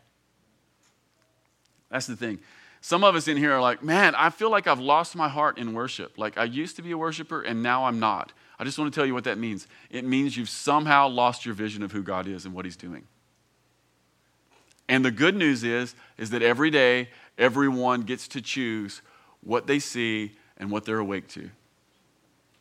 That's 1.91 2.07
the 2.07 2.17
thing. 2.17 2.39
Some 2.81 3.03
of 3.05 3.15
us 3.15 3.29
in 3.29 3.37
here 3.37 3.53
are 3.53 3.61
like, 3.61 3.83
man, 3.83 4.15
I 4.15 4.31
feel 4.31 4.51
like 4.51 4.67
I've 4.67 4.81
lost 4.81 5.17
my 5.17 5.29
heart 5.29 5.59
in 5.59 5.73
worship. 5.73 6.19
Like 6.19 6.37
I 6.37 6.45
used 6.45 6.77
to 6.77 6.83
be 6.83 6.91
a 6.91 6.99
worshiper 6.99 7.43
and 7.43 7.63
now 7.63 7.87
I'm 7.87 7.99
not. 7.99 8.33
I 8.59 8.65
just 8.65 8.79
want 8.79 8.93
to 8.93 8.99
tell 8.99 9.07
you 9.07 9.15
what 9.15 9.25
that 9.25 9.39
means. 9.39 9.67
It 9.91 10.05
means 10.05 10.37
you've 10.37 10.49
somehow 10.51 11.09
lost 11.09 11.45
your 11.45 11.55
vision 11.55 11.83
of 11.83 11.93
who 11.93 12.03
God 12.03 12.27
is 12.29 12.45
and 12.45 12.55
what 12.55 12.65
He's 12.65 12.77
doing. 12.77 13.07
And 14.89 15.05
the 15.05 15.11
good 15.11 15.35
news 15.35 15.65
is, 15.65 15.95
is 16.19 16.31
that 16.31 16.43
every 16.43 16.71
day, 16.71 17.09
everyone 17.39 18.03
gets 18.03 18.29
to 18.29 18.41
choose 18.41 19.03
what 19.43 19.67
they 19.67 19.79
see 19.79 20.33
and 20.57 20.71
what 20.71 20.85
they're 20.85 20.99
awake 20.99 21.29
to. 21.29 21.51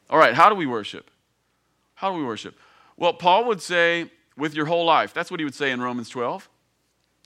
All 0.10 0.20
right, 0.20 0.34
how 0.34 0.50
do 0.50 0.56
we 0.56 0.66
worship? 0.66 1.10
How 1.96 2.12
do 2.12 2.18
we 2.18 2.24
worship? 2.24 2.56
Well, 2.98 3.14
Paul 3.14 3.46
would 3.46 3.62
say, 3.62 4.10
with 4.38 4.54
your 4.54 4.66
whole 4.66 4.86
life. 4.86 5.14
That's 5.14 5.32
what 5.32 5.40
he 5.40 5.44
would 5.44 5.56
say 5.56 5.72
in 5.72 5.82
Romans 5.82 6.10
12. 6.10 6.50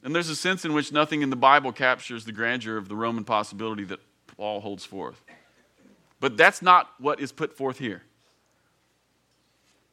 And 0.03 0.13
there's 0.13 0.29
a 0.29 0.35
sense 0.35 0.65
in 0.65 0.73
which 0.73 0.91
nothing 0.91 1.21
in 1.21 1.29
the 1.29 1.35
Bible 1.35 1.71
captures 1.71 2.25
the 2.25 2.31
grandeur 2.31 2.77
of 2.77 2.87
the 2.89 2.95
Roman 2.95 3.23
possibility 3.23 3.83
that 3.85 3.99
Paul 4.35 4.61
holds 4.61 4.85
forth. 4.85 5.23
But 6.19 6.37
that's 6.37 6.61
not 6.61 6.91
what 6.99 7.19
is 7.19 7.31
put 7.31 7.55
forth 7.55 7.79
here. 7.79 8.03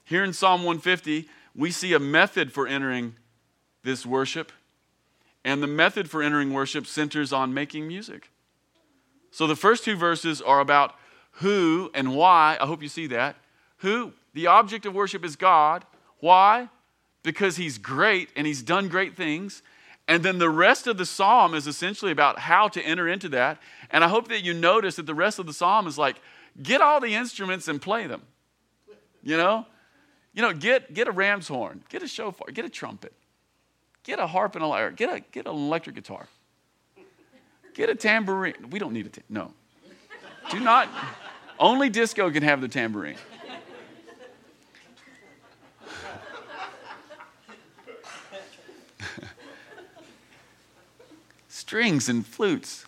Here 0.05 0.25
in 0.25 0.33
Psalm 0.33 0.64
150, 0.64 1.29
we 1.55 1.71
see 1.71 1.95
a 1.95 1.99
method 1.99 2.53
for 2.53 2.67
entering 2.67 3.14
this 3.83 4.05
worship, 4.05 4.53
and 5.45 5.63
the 5.63 5.67
method 5.67 6.11
for 6.11 6.23
entering 6.23 6.53
worship 6.53 6.87
centers 6.87 7.33
on 7.33 7.53
making 7.53 7.87
music. 7.87 8.31
So 9.31 9.47
the 9.47 9.57
first 9.57 9.85
two 9.85 9.97
verses 9.97 10.41
are 10.41 10.61
about 10.61 10.95
who 11.33 11.91
and 11.95 12.15
why. 12.15 12.57
I 12.61 12.67
hope 12.67 12.83
you 12.83 12.89
see 12.89 13.09
that. 13.09 13.37
Who, 13.79 14.13
the 14.33 14.47
object 14.47 14.87
of 14.87 14.95
worship 14.95 15.25
is 15.25 15.37
God. 15.37 15.85
Why? 16.21 16.69
Because 17.23 17.57
he's 17.57 17.79
great 17.79 18.29
and 18.37 18.47
he's 18.47 18.63
done 18.63 18.89
great 18.89 19.17
things. 19.17 19.63
And 20.07 20.23
then 20.23 20.39
the 20.39 20.51
rest 20.51 20.87
of 20.87 20.99
the 20.99 21.07
psalm 21.07 21.55
is 21.55 21.67
essentially 21.67 22.13
about 22.13 22.39
how 22.39 22.69
to 22.69 22.83
enter 22.83 23.09
into 23.09 23.29
that. 23.31 23.59
And 23.91 24.05
I 24.05 24.09
hope 24.09 24.29
that 24.29 24.45
you 24.45 24.55
notice 24.55 24.97
that 24.97 25.07
the 25.07 25.15
rest 25.15 25.39
of 25.39 25.47
the 25.47 25.53
psalm 25.53 25.87
is 25.87 25.99
like, 25.99 26.17
get 26.63 26.81
all 26.81 27.01
the 27.01 27.15
instruments 27.15 27.69
and 27.69 27.81
play 27.81 28.07
them. 28.07 28.23
You 29.23 29.37
know? 29.37 29.67
You 30.35 30.43
know, 30.43 30.53
get, 30.53 30.93
get 30.93 31.09
a 31.09 31.13
ram's 31.13 31.49
horn, 31.49 31.85
get 31.89 32.03
a 32.03 32.09
shofar, 32.09 32.49
get 32.53 32.65
a 32.65 32.69
trumpet, 32.69 33.13
get 34.05 34.21
a 34.21 34.27
harp 34.27 34.55
and 34.55 34.62
a 34.62 34.67
lyre, 34.67 34.93
get, 34.93 35.12
a, 35.12 35.21
get 35.33 35.47
an 35.47 35.53
electric 35.53 35.97
guitar, 35.97 36.29
get 37.75 37.90
a 37.90 37.95
tambourine. 37.95 38.71
We 38.71 38.79
don't 38.79 38.93
need 38.93 39.07
a, 39.07 39.09
ta- 39.09 39.23
no. 39.29 39.53
Do 40.51 40.61
not, 40.61 40.88
only 41.59 41.88
disco 41.88 42.31
can 42.31 42.43
have 42.43 42.61
the 42.61 42.69
tambourine. 42.69 43.17
Strings 51.49 52.09
and 52.11 52.27
flutes. 52.27 52.85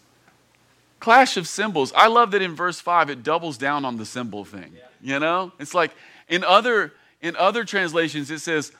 Clash 1.00 1.37
of 1.37 1.46
cymbals. 1.48 1.92
I 1.96 2.09
love 2.09 2.33
that 2.33 2.42
in 2.42 2.55
verse 2.55 2.81
5 2.81 3.11
it 3.11 3.22
doubles 3.22 3.57
down 3.57 3.85
on 3.85 3.96
the 3.96 4.05
cymbal 4.05 4.44
thing. 4.44 4.72
You 5.00 5.18
know? 5.18 5.52
It's 5.59 5.72
like 5.72 5.92
in 6.29 6.44
other 6.44 6.92
in 7.22 7.37
other 7.37 7.64
translations 7.64 8.31
it 8.31 8.40
says 8.40 8.72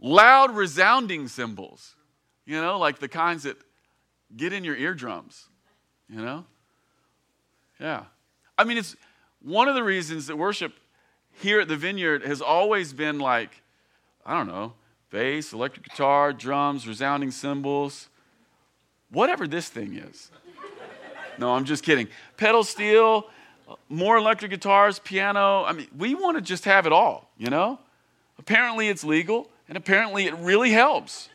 loud 0.00 0.54
resounding 0.54 1.28
cymbals. 1.28 1.94
You 2.44 2.60
know, 2.60 2.78
like 2.78 2.98
the 2.98 3.08
kinds 3.08 3.42
that 3.42 3.58
get 4.36 4.52
in 4.52 4.64
your 4.64 4.76
eardrums, 4.76 5.48
you 6.08 6.20
know? 6.20 6.44
Yeah. 7.78 8.04
I 8.56 8.64
mean, 8.64 8.78
it's 8.78 8.96
one 9.42 9.68
of 9.68 9.74
the 9.74 9.84
reasons 9.84 10.26
that 10.26 10.36
worship 10.36 10.72
here 11.40 11.60
at 11.60 11.68
the 11.68 11.76
vineyard 11.76 12.24
has 12.24 12.40
always 12.40 12.92
been 12.92 13.18
like, 13.18 13.62
I 14.24 14.36
don't 14.36 14.48
know, 14.48 14.72
bass, 15.10 15.52
electric 15.52 15.88
guitar, 15.88 16.32
drums, 16.32 16.88
resounding 16.88 17.30
cymbals, 17.30 18.08
whatever 19.10 19.46
this 19.46 19.68
thing 19.68 19.94
is. 19.94 20.30
No, 21.38 21.52
I'm 21.52 21.64
just 21.64 21.84
kidding. 21.84 22.08
Pedal 22.36 22.64
steel, 22.64 23.28
more 23.88 24.16
electric 24.16 24.50
guitars, 24.50 24.98
piano. 24.98 25.64
I 25.64 25.72
mean, 25.72 25.86
we 25.96 26.14
want 26.14 26.36
to 26.36 26.40
just 26.40 26.64
have 26.64 26.86
it 26.86 26.92
all, 26.92 27.30
you 27.36 27.50
know? 27.50 27.78
Apparently 28.38 28.88
it's 28.88 29.04
legal, 29.04 29.50
and 29.68 29.76
apparently 29.76 30.26
it 30.26 30.34
really 30.36 30.70
helps. 30.70 31.28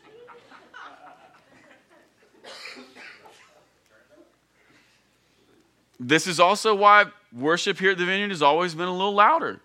This 6.00 6.26
is 6.26 6.40
also 6.40 6.74
why 6.74 7.06
worship 7.32 7.78
here 7.78 7.92
at 7.92 7.98
the 7.98 8.04
vineyard 8.04 8.30
has 8.30 8.42
always 8.42 8.74
been 8.74 8.88
a 8.88 8.92
little 8.92 9.14
louder. 9.14 9.60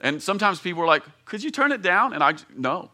And 0.00 0.22
sometimes 0.22 0.60
people 0.60 0.82
are 0.82 0.86
like, 0.86 1.02
could 1.24 1.42
you 1.42 1.50
turn 1.50 1.72
it 1.72 1.82
down? 1.82 2.12
And 2.12 2.22
I, 2.22 2.34
no. 2.56 2.90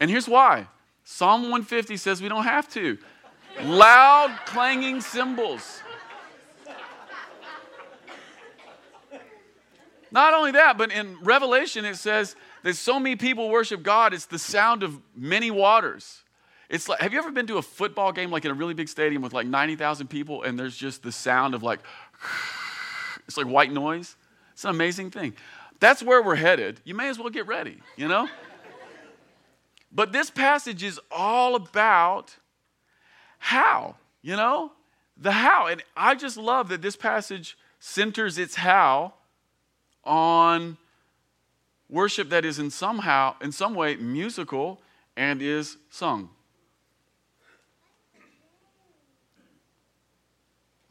and 0.00 0.10
here's 0.10 0.28
why 0.28 0.66
Psalm 1.04 1.42
150 1.42 1.96
says 1.96 2.22
we 2.22 2.28
don't 2.28 2.44
have 2.44 2.68
to. 2.74 2.98
Loud, 3.62 4.38
clanging 4.46 5.00
cymbals. 5.00 5.82
Not 10.12 10.34
only 10.34 10.52
that, 10.52 10.76
but 10.76 10.92
in 10.92 11.16
Revelation 11.22 11.84
it 11.86 11.96
says 11.96 12.36
that 12.62 12.76
so 12.76 13.00
many 13.00 13.16
people 13.16 13.48
worship 13.48 13.82
God, 13.82 14.12
it's 14.12 14.26
the 14.26 14.38
sound 14.38 14.82
of 14.82 15.00
many 15.16 15.50
waters. 15.50 16.22
It's 16.68 16.88
like, 16.88 17.00
have 17.00 17.12
you 17.12 17.18
ever 17.18 17.30
been 17.30 17.46
to 17.48 17.56
a 17.56 17.62
football 17.62 18.12
game 18.12 18.30
like 18.30 18.44
in 18.44 18.50
a 18.50 18.54
really 18.54 18.74
big 18.74 18.88
stadium 18.88 19.22
with 19.22 19.32
like 19.32 19.46
90,000 19.46 20.06
people 20.08 20.42
and 20.42 20.58
there's 20.58 20.76
just 20.76 21.02
the 21.02 21.12
sound 21.12 21.54
of 21.54 21.62
like, 21.62 21.80
it's 23.26 23.38
like 23.38 23.46
white 23.46 23.72
noise? 23.72 24.16
It's 24.52 24.64
an 24.64 24.70
amazing 24.70 25.10
thing. 25.10 25.34
That's 25.80 26.02
where 26.02 26.22
we're 26.22 26.36
headed. 26.36 26.80
You 26.84 26.94
may 26.94 27.08
as 27.08 27.18
well 27.18 27.30
get 27.30 27.46
ready, 27.46 27.78
you 27.96 28.06
know? 28.06 28.28
but 29.90 30.12
this 30.12 30.30
passage 30.30 30.82
is 30.82 31.00
all 31.10 31.54
about 31.54 32.36
how, 33.38 33.96
you 34.20 34.36
know? 34.36 34.72
The 35.16 35.32
how. 35.32 35.66
And 35.66 35.82
I 35.96 36.14
just 36.14 36.36
love 36.36 36.68
that 36.68 36.82
this 36.82 36.96
passage 36.96 37.56
centers 37.80 38.38
its 38.38 38.56
how 38.56 39.14
on 40.04 40.76
worship 41.88 42.30
that 42.30 42.44
is 42.44 42.58
in 42.58 42.70
somehow 42.70 43.34
in 43.40 43.52
some 43.52 43.74
way 43.74 43.96
musical 43.96 44.80
and 45.16 45.42
is 45.42 45.76
sung. 45.90 46.30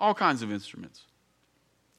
all 0.02 0.15
kinds 0.15 0.41
of 0.41 0.52
instruments. 0.52 1.04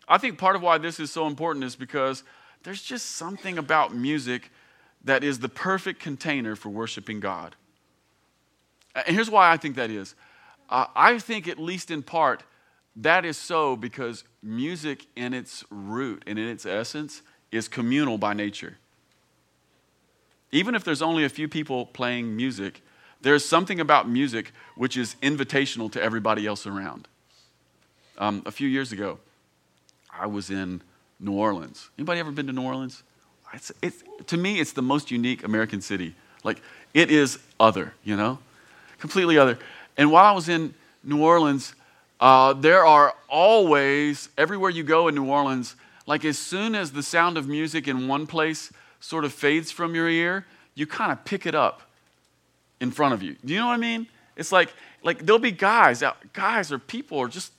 I 0.09 0.19
think 0.19 0.37
part 0.37 0.57
of 0.57 0.63
why 0.63 0.77
this 0.77 0.99
is 0.99 1.11
so 1.11 1.29
important 1.29 1.65
is 1.65 1.77
because 1.77 2.25
there's 2.65 2.83
just 2.83 3.13
something 3.13 3.57
about 3.57 3.95
music 3.95 4.51
that 5.05 5.23
is 5.23 5.39
the 5.39 5.49
perfect 5.49 6.01
container 6.01 6.57
for 6.57 6.69
worshiping 6.69 7.21
God. 7.21 7.55
And 8.95 9.15
here's 9.15 9.31
why 9.31 9.53
I 9.53 9.57
think 9.57 9.77
that 9.77 9.91
is. 9.91 10.17
Uh, 10.69 10.87
I 10.97 11.19
think, 11.19 11.47
at 11.47 11.59
least 11.59 11.91
in 11.91 12.03
part, 12.03 12.43
that 12.97 13.25
is 13.25 13.37
so 13.37 13.77
because 13.77 14.25
music, 14.43 15.07
in 15.17 15.33
its 15.33 15.65
root 15.71 16.23
and 16.27 16.39
in 16.39 16.49
its 16.49 16.67
essence, 16.67 17.23
is 17.51 17.69
communal 17.69 18.19
by 18.19 18.35
nature. 18.35 18.79
Even 20.51 20.75
if 20.75 20.85
there's 20.85 21.03
only 21.03 21.25
a 21.25 21.29
few 21.29 21.49
people 21.49 21.87
playing 21.87 22.37
music, 22.37 22.83
there's 23.23 23.45
something 23.45 23.81
about 23.81 24.09
music 24.09 24.53
which 24.77 24.97
is 24.97 25.17
invitational 25.23 25.91
to 25.93 26.03
everybody 26.03 26.47
else 26.47 26.67
around. 26.67 27.09
Um, 28.19 28.43
a 28.45 28.51
few 28.51 28.69
years 28.69 28.93
ago, 28.93 29.19
I 30.13 30.27
was 30.27 30.51
in 30.51 30.83
New 31.19 31.33
Orleans. 31.33 31.89
Anybody 31.97 32.21
ever 32.21 32.31
been 32.31 32.47
to 32.49 32.53
New 32.53 32.63
Orleans? 32.63 33.03
It's, 33.55 33.73
it's, 33.81 34.03
to 34.27 34.37
me, 34.37 34.61
it's 34.61 34.73
the 34.73 34.83
most 34.83 35.11
unique 35.11 35.45
American 35.45 35.81
city. 35.81 36.15
Like, 36.45 36.61
it 36.93 37.11
is 37.11 37.39
other, 37.61 37.95
you 38.05 38.17
know? 38.17 38.39
Completely 38.99 39.39
other. 39.39 39.59
And 39.97 40.11
while 40.11 40.25
I 40.25 40.33
was 40.33 40.49
in 40.49 40.75
New 41.05 41.23
Orleans, 41.23 41.75
uh, 42.23 42.53
there 42.53 42.87
are 42.87 43.17
always, 43.29 44.29
everywhere 44.39 44.71
you 44.71 44.85
go 44.85 45.09
in 45.09 45.15
New 45.17 45.25
Orleans, 45.25 45.75
like 46.07 46.25
as 46.25 46.39
soon 46.39 46.77
as 46.77 46.93
the 46.93 47.03
sound 47.03 47.37
of 47.37 47.49
music 47.49 47.89
in 47.89 48.07
one 48.07 48.29
place 48.29 48.73
sort 49.01 49.25
of 49.25 49.33
fades 49.33 49.73
from 49.73 49.97
your 49.97 50.09
ear, 50.09 50.47
you 50.77 50.87
kind 50.87 51.11
of 51.11 51.25
pick 51.25 51.47
it 51.47 51.55
up 51.57 51.83
in 52.81 52.93
front 52.93 53.13
of 53.13 53.25
you. 53.25 53.35
Do 53.45 53.53
you 53.53 53.59
know 53.59 53.67
what 53.67 53.73
I 53.73 53.79
mean? 53.79 54.07
It's 54.37 54.53
like, 54.53 54.73
like 55.03 55.27
there'll 55.27 55.41
be 55.41 55.51
guys 55.51 56.01
out, 56.01 56.33
guys 56.33 56.71
or 56.71 56.79
people 56.79 57.19
are 57.19 57.27
just 57.27 57.51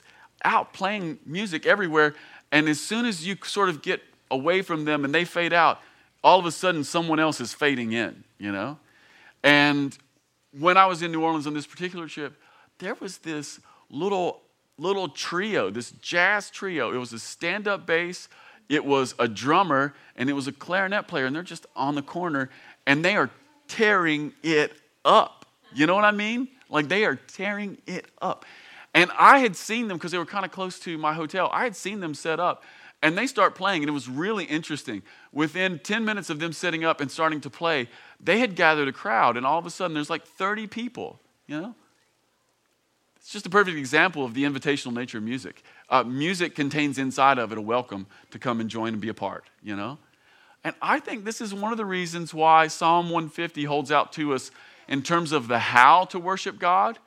out 0.46 0.72
playing 0.72 1.18
music 1.26 1.66
everywhere. 1.66 2.14
And 2.50 2.66
as 2.66 2.80
soon 2.80 3.04
as 3.04 3.26
you 3.26 3.36
sort 3.44 3.68
of 3.68 3.82
get 3.82 4.00
away 4.30 4.62
from 4.62 4.86
them 4.86 5.04
and 5.04 5.14
they 5.14 5.26
fade 5.26 5.52
out, 5.52 5.82
all 6.22 6.38
of 6.38 6.46
a 6.46 6.50
sudden 6.50 6.84
someone 6.84 7.20
else 7.20 7.38
is 7.38 7.52
fading 7.52 7.92
in, 7.92 8.24
you 8.38 8.50
know? 8.50 8.78
And 9.42 9.94
when 10.58 10.78
I 10.78 10.86
was 10.86 11.02
in 11.02 11.12
New 11.12 11.22
Orleans 11.22 11.46
on 11.46 11.52
this 11.52 11.66
particular 11.66 12.08
trip, 12.08 12.34
there 12.78 12.94
was 12.94 13.18
this 13.18 13.60
little 13.90 14.40
little 14.78 15.08
trio, 15.08 15.70
this 15.70 15.90
jazz 15.92 16.50
trio. 16.50 16.92
It 16.92 16.98
was 16.98 17.12
a 17.12 17.18
stand-up 17.18 17.86
bass, 17.86 18.28
it 18.68 18.84
was 18.84 19.14
a 19.18 19.28
drummer, 19.28 19.94
and 20.16 20.28
it 20.28 20.32
was 20.32 20.48
a 20.48 20.52
clarinet 20.52 21.06
player, 21.06 21.26
and 21.26 21.34
they're 21.34 21.42
just 21.42 21.66
on 21.76 21.94
the 21.94 22.02
corner, 22.02 22.50
and 22.86 23.04
they 23.04 23.16
are 23.16 23.30
tearing 23.68 24.32
it 24.42 24.72
up. 25.04 25.46
You 25.74 25.86
know 25.86 25.94
what 25.94 26.04
I 26.04 26.12
mean? 26.12 26.48
Like 26.68 26.88
they 26.88 27.04
are 27.04 27.16
tearing 27.16 27.78
it 27.86 28.06
up. 28.20 28.44
And 28.94 29.10
I 29.18 29.38
had 29.38 29.56
seen 29.56 29.88
them 29.88 29.96
because 29.96 30.12
they 30.12 30.18
were 30.18 30.26
kind 30.26 30.44
of 30.44 30.52
close 30.52 30.78
to 30.80 30.96
my 30.96 31.14
hotel. 31.14 31.50
I 31.52 31.64
had 31.64 31.74
seen 31.74 32.00
them 32.00 32.14
set 32.14 32.38
up 32.38 32.62
and 33.02 33.18
they 33.18 33.26
start 33.26 33.54
playing, 33.54 33.82
and 33.82 33.88
it 33.90 33.92
was 33.92 34.08
really 34.08 34.44
interesting. 34.44 35.02
Within 35.30 35.78
10 35.78 36.06
minutes 36.06 36.30
of 36.30 36.38
them 36.38 36.54
setting 36.54 36.84
up 36.84 37.02
and 37.02 37.10
starting 37.10 37.38
to 37.42 37.50
play, 37.50 37.86
they 38.18 38.38
had 38.38 38.56
gathered 38.56 38.88
a 38.88 38.92
crowd, 38.92 39.36
and 39.36 39.44
all 39.44 39.58
of 39.58 39.66
a 39.66 39.70
sudden 39.70 39.92
there's 39.92 40.08
like 40.08 40.24
30 40.24 40.68
people, 40.68 41.20
you 41.46 41.60
know? 41.60 41.74
It's 43.24 43.32
just 43.32 43.46
a 43.46 43.50
perfect 43.50 43.78
example 43.78 44.22
of 44.22 44.34
the 44.34 44.44
invitational 44.44 44.92
nature 44.92 45.16
of 45.16 45.24
music. 45.24 45.62
Uh, 45.88 46.02
music 46.02 46.54
contains 46.54 46.98
inside 46.98 47.38
of 47.38 47.52
it 47.52 47.56
a 47.56 47.60
welcome 47.62 48.06
to 48.32 48.38
come 48.38 48.60
and 48.60 48.68
join 48.68 48.92
and 48.92 49.00
be 49.00 49.08
a 49.08 49.14
part, 49.14 49.46
you 49.62 49.74
know? 49.74 49.96
And 50.62 50.74
I 50.82 51.00
think 51.00 51.24
this 51.24 51.40
is 51.40 51.54
one 51.54 51.72
of 51.72 51.78
the 51.78 51.86
reasons 51.86 52.34
why 52.34 52.66
Psalm 52.66 53.06
150 53.06 53.64
holds 53.64 53.90
out 53.90 54.12
to 54.12 54.34
us 54.34 54.50
in 54.88 55.00
terms 55.00 55.32
of 55.32 55.48
the 55.48 55.58
how 55.58 56.04
to 56.04 56.18
worship 56.18 56.58
God 56.58 56.98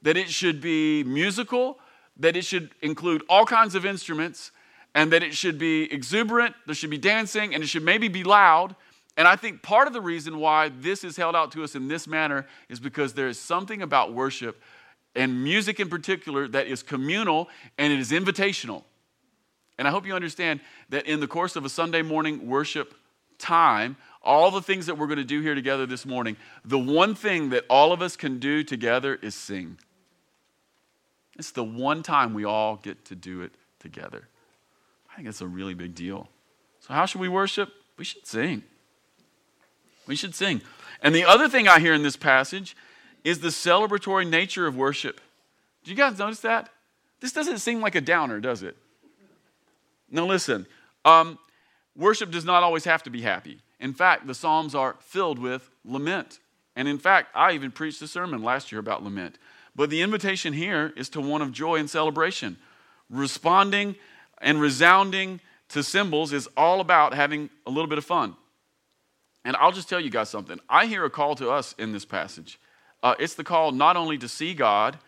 that 0.00 0.16
it 0.16 0.30
should 0.30 0.62
be 0.62 1.04
musical, 1.04 1.78
that 2.16 2.36
it 2.36 2.46
should 2.46 2.70
include 2.80 3.22
all 3.28 3.44
kinds 3.44 3.74
of 3.74 3.84
instruments 3.84 4.52
and 4.94 5.12
that 5.12 5.22
it 5.22 5.34
should 5.34 5.58
be 5.58 5.92
exuberant, 5.92 6.54
there 6.64 6.74
should 6.74 6.88
be 6.88 6.96
dancing, 6.96 7.52
and 7.52 7.62
it 7.62 7.66
should 7.66 7.84
maybe 7.84 8.08
be 8.08 8.24
loud. 8.24 8.74
And 9.18 9.28
I 9.28 9.36
think 9.36 9.60
part 9.60 9.86
of 9.86 9.92
the 9.92 10.00
reason 10.00 10.38
why 10.38 10.70
this 10.70 11.04
is 11.04 11.18
held 11.18 11.36
out 11.36 11.52
to 11.52 11.62
us 11.62 11.74
in 11.74 11.88
this 11.88 12.06
manner 12.06 12.46
is 12.70 12.80
because 12.80 13.12
there 13.12 13.28
is 13.28 13.38
something 13.38 13.82
about 13.82 14.14
worship 14.14 14.62
and 15.16 15.42
music 15.42 15.80
in 15.80 15.88
particular 15.88 16.46
that 16.48 16.66
is 16.66 16.82
communal 16.82 17.48
and 17.78 17.92
it 17.92 17.98
is 17.98 18.10
invitational. 18.10 18.84
And 19.78 19.86
I 19.86 19.90
hope 19.90 20.06
you 20.06 20.14
understand 20.14 20.60
that 20.90 21.06
in 21.06 21.20
the 21.20 21.26
course 21.26 21.56
of 21.56 21.64
a 21.64 21.68
Sunday 21.68 22.02
morning 22.02 22.46
worship 22.46 22.94
time, 23.38 23.96
all 24.22 24.50
the 24.50 24.62
things 24.62 24.86
that 24.86 24.96
we're 24.96 25.06
going 25.06 25.18
to 25.18 25.24
do 25.24 25.40
here 25.40 25.54
together 25.54 25.86
this 25.86 26.06
morning, 26.06 26.36
the 26.64 26.78
one 26.78 27.14
thing 27.14 27.50
that 27.50 27.64
all 27.68 27.92
of 27.92 28.02
us 28.02 28.16
can 28.16 28.38
do 28.38 28.62
together 28.62 29.18
is 29.20 29.34
sing. 29.34 29.78
It's 31.38 31.50
the 31.50 31.64
one 31.64 32.02
time 32.02 32.32
we 32.32 32.44
all 32.44 32.76
get 32.76 33.04
to 33.06 33.14
do 33.14 33.42
it 33.42 33.52
together. 33.78 34.28
I 35.12 35.16
think 35.16 35.28
it's 35.28 35.42
a 35.42 35.46
really 35.46 35.74
big 35.74 35.94
deal. 35.94 36.28
So, 36.80 36.94
how 36.94 37.06
should 37.06 37.20
we 37.20 37.28
worship? 37.28 37.72
We 37.98 38.04
should 38.04 38.26
sing. 38.26 38.62
We 40.06 40.16
should 40.16 40.34
sing. 40.34 40.62
And 41.02 41.14
the 41.14 41.24
other 41.24 41.48
thing 41.48 41.68
I 41.68 41.78
hear 41.78 41.92
in 41.92 42.02
this 42.02 42.16
passage 42.16 42.76
is 43.26 43.40
the 43.40 43.48
celebratory 43.48 44.24
nature 44.24 44.68
of 44.68 44.76
worship. 44.76 45.20
Do 45.82 45.90
you 45.90 45.96
guys 45.96 46.16
notice 46.16 46.38
that? 46.40 46.68
This 47.18 47.32
doesn't 47.32 47.58
seem 47.58 47.80
like 47.80 47.96
a 47.96 48.00
downer, 48.00 48.38
does 48.38 48.62
it? 48.62 48.76
Now, 50.08 50.26
listen, 50.26 50.64
um, 51.04 51.36
worship 51.96 52.30
does 52.30 52.44
not 52.44 52.62
always 52.62 52.84
have 52.84 53.02
to 53.02 53.10
be 53.10 53.22
happy. 53.22 53.58
In 53.80 53.94
fact, 53.94 54.28
the 54.28 54.34
Psalms 54.34 54.76
are 54.76 54.94
filled 55.00 55.40
with 55.40 55.68
lament. 55.84 56.38
And 56.76 56.86
in 56.86 56.98
fact, 56.98 57.30
I 57.34 57.50
even 57.50 57.72
preached 57.72 58.00
a 58.00 58.06
sermon 58.06 58.44
last 58.44 58.70
year 58.70 58.78
about 58.78 59.02
lament. 59.02 59.38
But 59.74 59.90
the 59.90 60.02
invitation 60.02 60.52
here 60.52 60.92
is 60.96 61.08
to 61.08 61.20
one 61.20 61.42
of 61.42 61.50
joy 61.50 61.80
and 61.80 61.90
celebration. 61.90 62.56
Responding 63.10 63.96
and 64.40 64.60
resounding 64.60 65.40
to 65.70 65.82
cymbals 65.82 66.32
is 66.32 66.48
all 66.56 66.80
about 66.80 67.12
having 67.12 67.50
a 67.66 67.70
little 67.70 67.88
bit 67.88 67.98
of 67.98 68.04
fun. 68.04 68.36
And 69.44 69.56
I'll 69.56 69.72
just 69.72 69.88
tell 69.88 69.98
you 69.98 70.10
guys 70.10 70.28
something. 70.28 70.60
I 70.68 70.86
hear 70.86 71.04
a 71.04 71.10
call 71.10 71.34
to 71.36 71.50
us 71.50 71.74
in 71.76 71.90
this 71.90 72.04
passage. 72.04 72.60
Uh, 73.02 73.14
it's 73.18 73.34
the 73.34 73.44
call 73.44 73.72
not 73.72 73.96
only 73.96 74.18
to 74.18 74.28
see 74.28 74.54
God, 74.54 74.98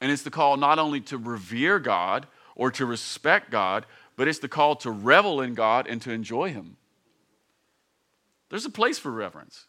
and 0.00 0.10
it's 0.10 0.22
the 0.22 0.30
call 0.30 0.56
not 0.56 0.78
only 0.78 1.00
to 1.02 1.18
revere 1.18 1.78
God 1.78 2.26
or 2.54 2.70
to 2.72 2.86
respect 2.86 3.50
God, 3.50 3.86
but 4.16 4.28
it's 4.28 4.38
the 4.38 4.48
call 4.48 4.76
to 4.76 4.90
revel 4.90 5.40
in 5.40 5.54
God 5.54 5.86
and 5.86 6.02
to 6.02 6.10
enjoy 6.10 6.50
Him. 6.50 6.76
There's 8.50 8.64
a 8.64 8.70
place 8.70 8.98
for 8.98 9.10
reverence, 9.10 9.66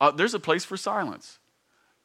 uh, 0.00 0.10
there's 0.10 0.34
a 0.34 0.40
place 0.40 0.64
for 0.64 0.76
silence, 0.76 1.38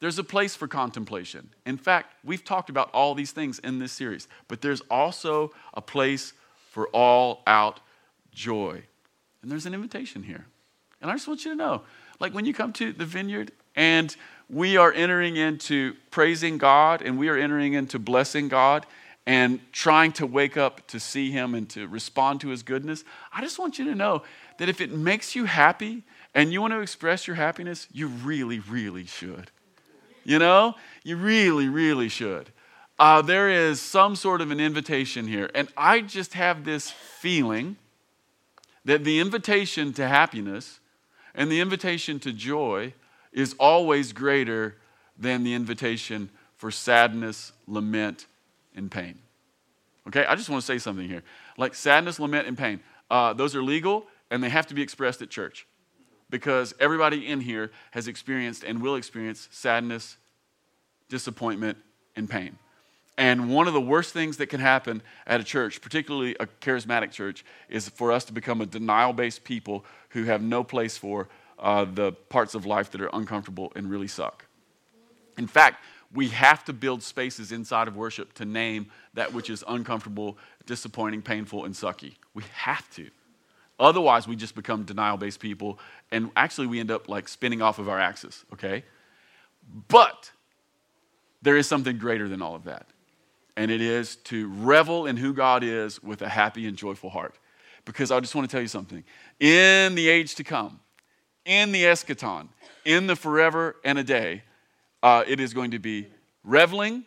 there's 0.00 0.18
a 0.18 0.24
place 0.24 0.54
for 0.54 0.68
contemplation. 0.68 1.50
In 1.66 1.76
fact, 1.76 2.14
we've 2.24 2.44
talked 2.44 2.70
about 2.70 2.90
all 2.92 3.14
these 3.14 3.32
things 3.32 3.58
in 3.58 3.78
this 3.78 3.92
series, 3.92 4.28
but 4.46 4.60
there's 4.60 4.80
also 4.90 5.52
a 5.74 5.82
place 5.82 6.32
for 6.70 6.88
all 6.88 7.42
out 7.46 7.80
joy. 8.32 8.82
And 9.42 9.50
there's 9.50 9.66
an 9.66 9.74
invitation 9.74 10.22
here. 10.22 10.46
And 11.00 11.10
I 11.10 11.14
just 11.14 11.28
want 11.28 11.44
you 11.44 11.52
to 11.52 11.56
know 11.56 11.82
like 12.20 12.34
when 12.34 12.44
you 12.44 12.54
come 12.54 12.72
to 12.74 12.92
the 12.92 13.04
vineyard 13.04 13.52
and 13.78 14.16
we 14.50 14.76
are 14.76 14.92
entering 14.92 15.36
into 15.36 15.94
praising 16.10 16.58
God 16.58 17.00
and 17.00 17.16
we 17.16 17.28
are 17.28 17.36
entering 17.36 17.74
into 17.74 18.00
blessing 18.00 18.48
God 18.48 18.84
and 19.24 19.60
trying 19.72 20.10
to 20.12 20.26
wake 20.26 20.56
up 20.56 20.84
to 20.88 20.98
see 20.98 21.30
Him 21.30 21.54
and 21.54 21.70
to 21.70 21.86
respond 21.86 22.40
to 22.40 22.48
His 22.48 22.64
goodness, 22.64 23.04
I 23.32 23.40
just 23.40 23.56
want 23.56 23.78
you 23.78 23.84
to 23.84 23.94
know 23.94 24.24
that 24.58 24.68
if 24.68 24.80
it 24.80 24.90
makes 24.90 25.36
you 25.36 25.44
happy 25.44 26.02
and 26.34 26.52
you 26.52 26.60
want 26.60 26.72
to 26.72 26.80
express 26.80 27.28
your 27.28 27.36
happiness, 27.36 27.86
you 27.92 28.08
really, 28.08 28.58
really 28.58 29.06
should. 29.06 29.52
You 30.24 30.40
know, 30.40 30.74
you 31.04 31.16
really, 31.16 31.68
really 31.68 32.08
should. 32.08 32.50
Uh, 32.98 33.22
there 33.22 33.48
is 33.48 33.80
some 33.80 34.16
sort 34.16 34.40
of 34.40 34.50
an 34.50 34.58
invitation 34.58 35.28
here. 35.28 35.50
And 35.54 35.68
I 35.76 36.00
just 36.00 36.34
have 36.34 36.64
this 36.64 36.90
feeling 36.90 37.76
that 38.84 39.04
the 39.04 39.20
invitation 39.20 39.92
to 39.92 40.08
happiness 40.08 40.80
and 41.32 41.48
the 41.48 41.60
invitation 41.60 42.18
to 42.20 42.32
joy 42.32 42.92
is 43.32 43.54
always 43.58 44.12
greater 44.12 44.76
than 45.18 45.44
the 45.44 45.54
invitation 45.54 46.30
for 46.56 46.70
sadness, 46.70 47.52
lament, 47.66 48.26
and 48.74 48.90
pain. 48.90 49.18
Okay, 50.06 50.24
I 50.24 50.34
just 50.34 50.48
want 50.48 50.62
to 50.62 50.66
say 50.66 50.78
something 50.78 51.08
here. 51.08 51.22
Like 51.56 51.74
sadness, 51.74 52.18
lament, 52.18 52.48
and 52.48 52.56
pain, 52.56 52.80
uh, 53.10 53.32
those 53.32 53.54
are 53.54 53.62
legal 53.62 54.06
and 54.30 54.42
they 54.42 54.48
have 54.48 54.66
to 54.68 54.74
be 54.74 54.82
expressed 54.82 55.22
at 55.22 55.30
church 55.30 55.66
because 56.30 56.74
everybody 56.80 57.26
in 57.26 57.40
here 57.40 57.70
has 57.92 58.08
experienced 58.08 58.64
and 58.64 58.82
will 58.82 58.96
experience 58.96 59.48
sadness, 59.50 60.16
disappointment, 61.08 61.78
and 62.16 62.28
pain. 62.28 62.58
And 63.16 63.50
one 63.52 63.66
of 63.66 63.74
the 63.74 63.80
worst 63.80 64.12
things 64.12 64.36
that 64.36 64.46
can 64.46 64.60
happen 64.60 65.02
at 65.26 65.40
a 65.40 65.44
church, 65.44 65.80
particularly 65.80 66.36
a 66.38 66.46
charismatic 66.46 67.10
church, 67.10 67.44
is 67.68 67.88
for 67.88 68.12
us 68.12 68.24
to 68.26 68.32
become 68.32 68.60
a 68.60 68.66
denial 68.66 69.12
based 69.12 69.42
people 69.42 69.84
who 70.10 70.24
have 70.24 70.40
no 70.42 70.62
place 70.62 70.96
for 70.96 71.28
uh, 71.60 71.84
the 71.84 72.12
parts 72.12 72.54
of 72.54 72.66
life 72.66 72.90
that 72.92 73.00
are 73.00 73.10
uncomfortable 73.12 73.72
and 73.74 73.90
really 73.90 74.08
suck. 74.08 74.46
In 75.36 75.46
fact, 75.46 75.82
we 76.12 76.28
have 76.28 76.64
to 76.64 76.72
build 76.72 77.02
spaces 77.02 77.52
inside 77.52 77.88
of 77.88 77.96
worship 77.96 78.32
to 78.34 78.44
name 78.44 78.90
that 79.14 79.32
which 79.32 79.50
is 79.50 79.62
uncomfortable, 79.68 80.38
disappointing, 80.66 81.22
painful, 81.22 81.64
and 81.64 81.74
sucky. 81.74 82.14
We 82.34 82.44
have 82.54 82.88
to. 82.94 83.10
Otherwise, 83.78 84.26
we 84.26 84.34
just 84.34 84.54
become 84.54 84.84
denial 84.84 85.16
based 85.16 85.38
people, 85.38 85.78
and 86.10 86.30
actually, 86.34 86.66
we 86.66 86.80
end 86.80 86.90
up 86.90 87.08
like 87.08 87.28
spinning 87.28 87.62
off 87.62 87.78
of 87.78 87.88
our 87.88 88.00
axis, 88.00 88.44
okay? 88.52 88.84
But 89.88 90.32
there 91.42 91.56
is 91.56 91.68
something 91.68 91.98
greater 91.98 92.28
than 92.28 92.42
all 92.42 92.56
of 92.56 92.64
that, 92.64 92.86
and 93.56 93.70
it 93.70 93.80
is 93.80 94.16
to 94.16 94.48
revel 94.48 95.06
in 95.06 95.16
who 95.16 95.32
God 95.32 95.62
is 95.62 96.02
with 96.02 96.22
a 96.22 96.28
happy 96.28 96.66
and 96.66 96.76
joyful 96.76 97.10
heart. 97.10 97.36
Because 97.84 98.10
I 98.10 98.18
just 98.20 98.34
want 98.34 98.48
to 98.48 98.52
tell 98.52 98.60
you 98.60 98.68
something. 98.68 99.04
In 99.38 99.94
the 99.94 100.08
age 100.08 100.34
to 100.34 100.44
come, 100.44 100.80
in 101.48 101.72
the 101.72 101.84
eschaton, 101.84 102.48
in 102.84 103.08
the 103.08 103.16
forever 103.16 103.74
and 103.82 103.98
a 103.98 104.04
day, 104.04 104.42
uh, 105.02 105.24
it 105.26 105.40
is 105.40 105.54
going 105.54 105.72
to 105.72 105.78
be 105.78 106.06
reveling, 106.44 107.04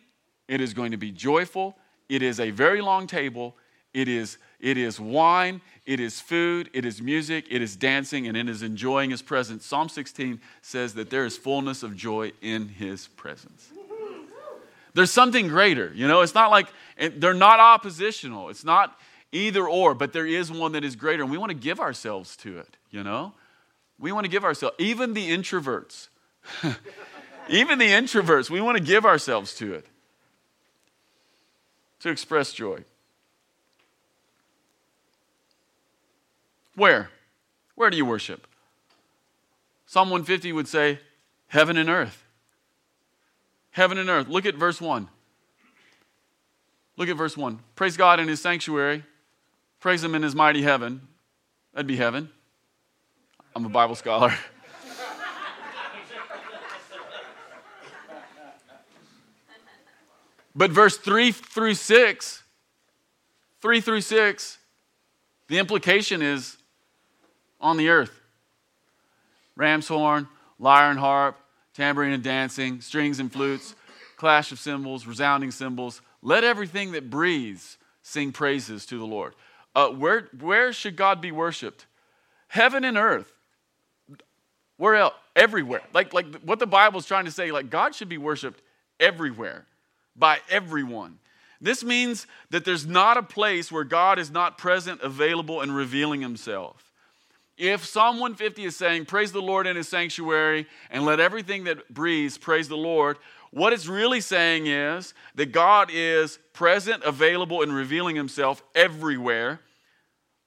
it 0.48 0.60
is 0.60 0.74
going 0.74 0.90
to 0.90 0.96
be 0.96 1.12
joyful, 1.12 1.76
it 2.08 2.22
is 2.22 2.40
a 2.40 2.50
very 2.50 2.82
long 2.82 3.06
table, 3.06 3.56
it 3.94 4.08
is, 4.08 4.38
it 4.58 4.76
is 4.76 4.98
wine, 4.98 5.60
it 5.86 6.00
is 6.00 6.20
food, 6.20 6.68
it 6.72 6.84
is 6.84 7.00
music, 7.00 7.46
it 7.50 7.62
is 7.62 7.76
dancing, 7.76 8.26
and 8.26 8.36
it 8.36 8.48
is 8.48 8.62
enjoying 8.62 9.10
his 9.10 9.22
presence. 9.22 9.64
Psalm 9.64 9.88
16 9.88 10.40
says 10.60 10.94
that 10.94 11.08
there 11.08 11.24
is 11.24 11.36
fullness 11.36 11.82
of 11.82 11.96
joy 11.96 12.32
in 12.42 12.68
his 12.68 13.06
presence. 13.08 13.70
There's 14.94 15.10
something 15.10 15.48
greater, 15.48 15.92
you 15.94 16.08
know, 16.08 16.20
it's 16.20 16.34
not 16.34 16.50
like 16.50 16.68
they're 17.16 17.32
not 17.32 17.60
oppositional, 17.60 18.48
it's 18.48 18.64
not 18.64 18.98
either 19.30 19.66
or, 19.68 19.94
but 19.94 20.12
there 20.12 20.26
is 20.26 20.50
one 20.50 20.72
that 20.72 20.84
is 20.84 20.96
greater, 20.96 21.22
and 21.22 21.30
we 21.30 21.38
want 21.38 21.50
to 21.50 21.56
give 21.56 21.78
ourselves 21.78 22.36
to 22.38 22.58
it, 22.58 22.76
you 22.90 23.04
know? 23.04 23.32
We 23.98 24.12
want 24.12 24.24
to 24.24 24.30
give 24.30 24.44
ourselves, 24.44 24.74
even 24.78 25.14
the 25.14 25.30
introverts, 25.30 26.08
even 27.48 27.78
the 27.78 27.88
introverts, 27.88 28.50
we 28.50 28.60
want 28.60 28.78
to 28.78 28.82
give 28.82 29.04
ourselves 29.04 29.54
to 29.56 29.74
it 29.74 29.86
to 32.00 32.10
express 32.10 32.52
joy. 32.52 32.84
Where? 36.74 37.10
Where 37.74 37.90
do 37.90 37.96
you 37.96 38.04
worship? 38.04 38.46
Psalm 39.86 40.10
150 40.10 40.52
would 40.52 40.68
say, 40.68 40.98
Heaven 41.48 41.76
and 41.76 41.88
earth. 41.88 42.24
Heaven 43.72 43.98
and 43.98 44.08
earth. 44.08 44.28
Look 44.28 44.46
at 44.46 44.54
verse 44.54 44.80
1. 44.80 45.08
Look 46.96 47.08
at 47.08 47.16
verse 47.16 47.36
1. 47.36 47.58
Praise 47.74 47.96
God 47.96 48.20
in 48.20 48.28
his 48.28 48.40
sanctuary. 48.40 49.04
Praise 49.80 50.02
him 50.02 50.14
in 50.14 50.22
his 50.22 50.34
mighty 50.34 50.62
heaven. 50.62 51.08
That'd 51.72 51.86
be 51.86 51.96
heaven. 51.96 52.30
I'm 53.54 53.66
a 53.66 53.68
Bible 53.68 53.94
scholar. 53.94 54.32
but 60.54 60.70
verse 60.70 60.96
3 60.96 61.32
through 61.32 61.74
6, 61.74 62.42
3 63.60 63.80
through 63.80 64.00
6, 64.00 64.58
the 65.48 65.58
implication 65.58 66.22
is 66.22 66.56
on 67.60 67.76
the 67.76 67.90
earth. 67.90 68.18
Ram's 69.54 69.86
horn, 69.86 70.28
lyre 70.58 70.90
and 70.90 70.98
harp, 70.98 71.38
tambourine 71.74 72.12
and 72.12 72.22
dancing, 72.22 72.80
strings 72.80 73.20
and 73.20 73.30
flutes, 73.30 73.74
clash 74.16 74.50
of 74.50 74.58
cymbals, 74.58 75.06
resounding 75.06 75.50
cymbals. 75.50 76.00
Let 76.22 76.42
everything 76.42 76.92
that 76.92 77.10
breathes 77.10 77.76
sing 78.00 78.32
praises 78.32 78.86
to 78.86 78.98
the 78.98 79.04
Lord. 79.04 79.34
Uh, 79.74 79.88
where, 79.90 80.28
where 80.40 80.72
should 80.72 80.96
God 80.96 81.20
be 81.20 81.32
worshiped? 81.32 81.84
Heaven 82.48 82.84
and 82.84 82.96
earth. 82.96 83.32
Where 84.76 84.94
else? 84.96 85.14
Everywhere. 85.36 85.82
Like, 85.92 86.12
like 86.12 86.26
what 86.42 86.58
the 86.58 86.66
Bible 86.66 86.98
is 86.98 87.06
trying 87.06 87.24
to 87.24 87.30
say, 87.30 87.52
like 87.52 87.70
God 87.70 87.94
should 87.94 88.08
be 88.08 88.18
worshiped 88.18 88.62
everywhere 89.00 89.66
by 90.16 90.38
everyone. 90.50 91.18
This 91.60 91.84
means 91.84 92.26
that 92.50 92.64
there's 92.64 92.86
not 92.86 93.16
a 93.16 93.22
place 93.22 93.70
where 93.70 93.84
God 93.84 94.18
is 94.18 94.30
not 94.30 94.58
present, 94.58 95.00
available, 95.00 95.60
and 95.60 95.74
revealing 95.74 96.20
himself. 96.20 96.90
If 97.56 97.84
Psalm 97.84 98.16
150 98.18 98.64
is 98.64 98.76
saying, 98.76 99.04
Praise 99.04 99.30
the 99.30 99.40
Lord 99.40 99.68
in 99.68 99.76
his 99.76 99.88
sanctuary, 99.88 100.66
and 100.90 101.04
let 101.04 101.20
everything 101.20 101.64
that 101.64 101.88
breathes 101.92 102.36
praise 102.36 102.68
the 102.68 102.76
Lord, 102.76 103.18
What 103.52 103.74
it's 103.74 103.86
really 103.86 104.22
saying 104.22 104.66
is 104.66 105.12
that 105.34 105.52
God 105.52 105.90
is 105.92 106.38
present, 106.54 107.04
available, 107.04 107.60
and 107.62 107.72
revealing 107.72 108.16
himself 108.16 108.62
everywhere, 108.74 109.60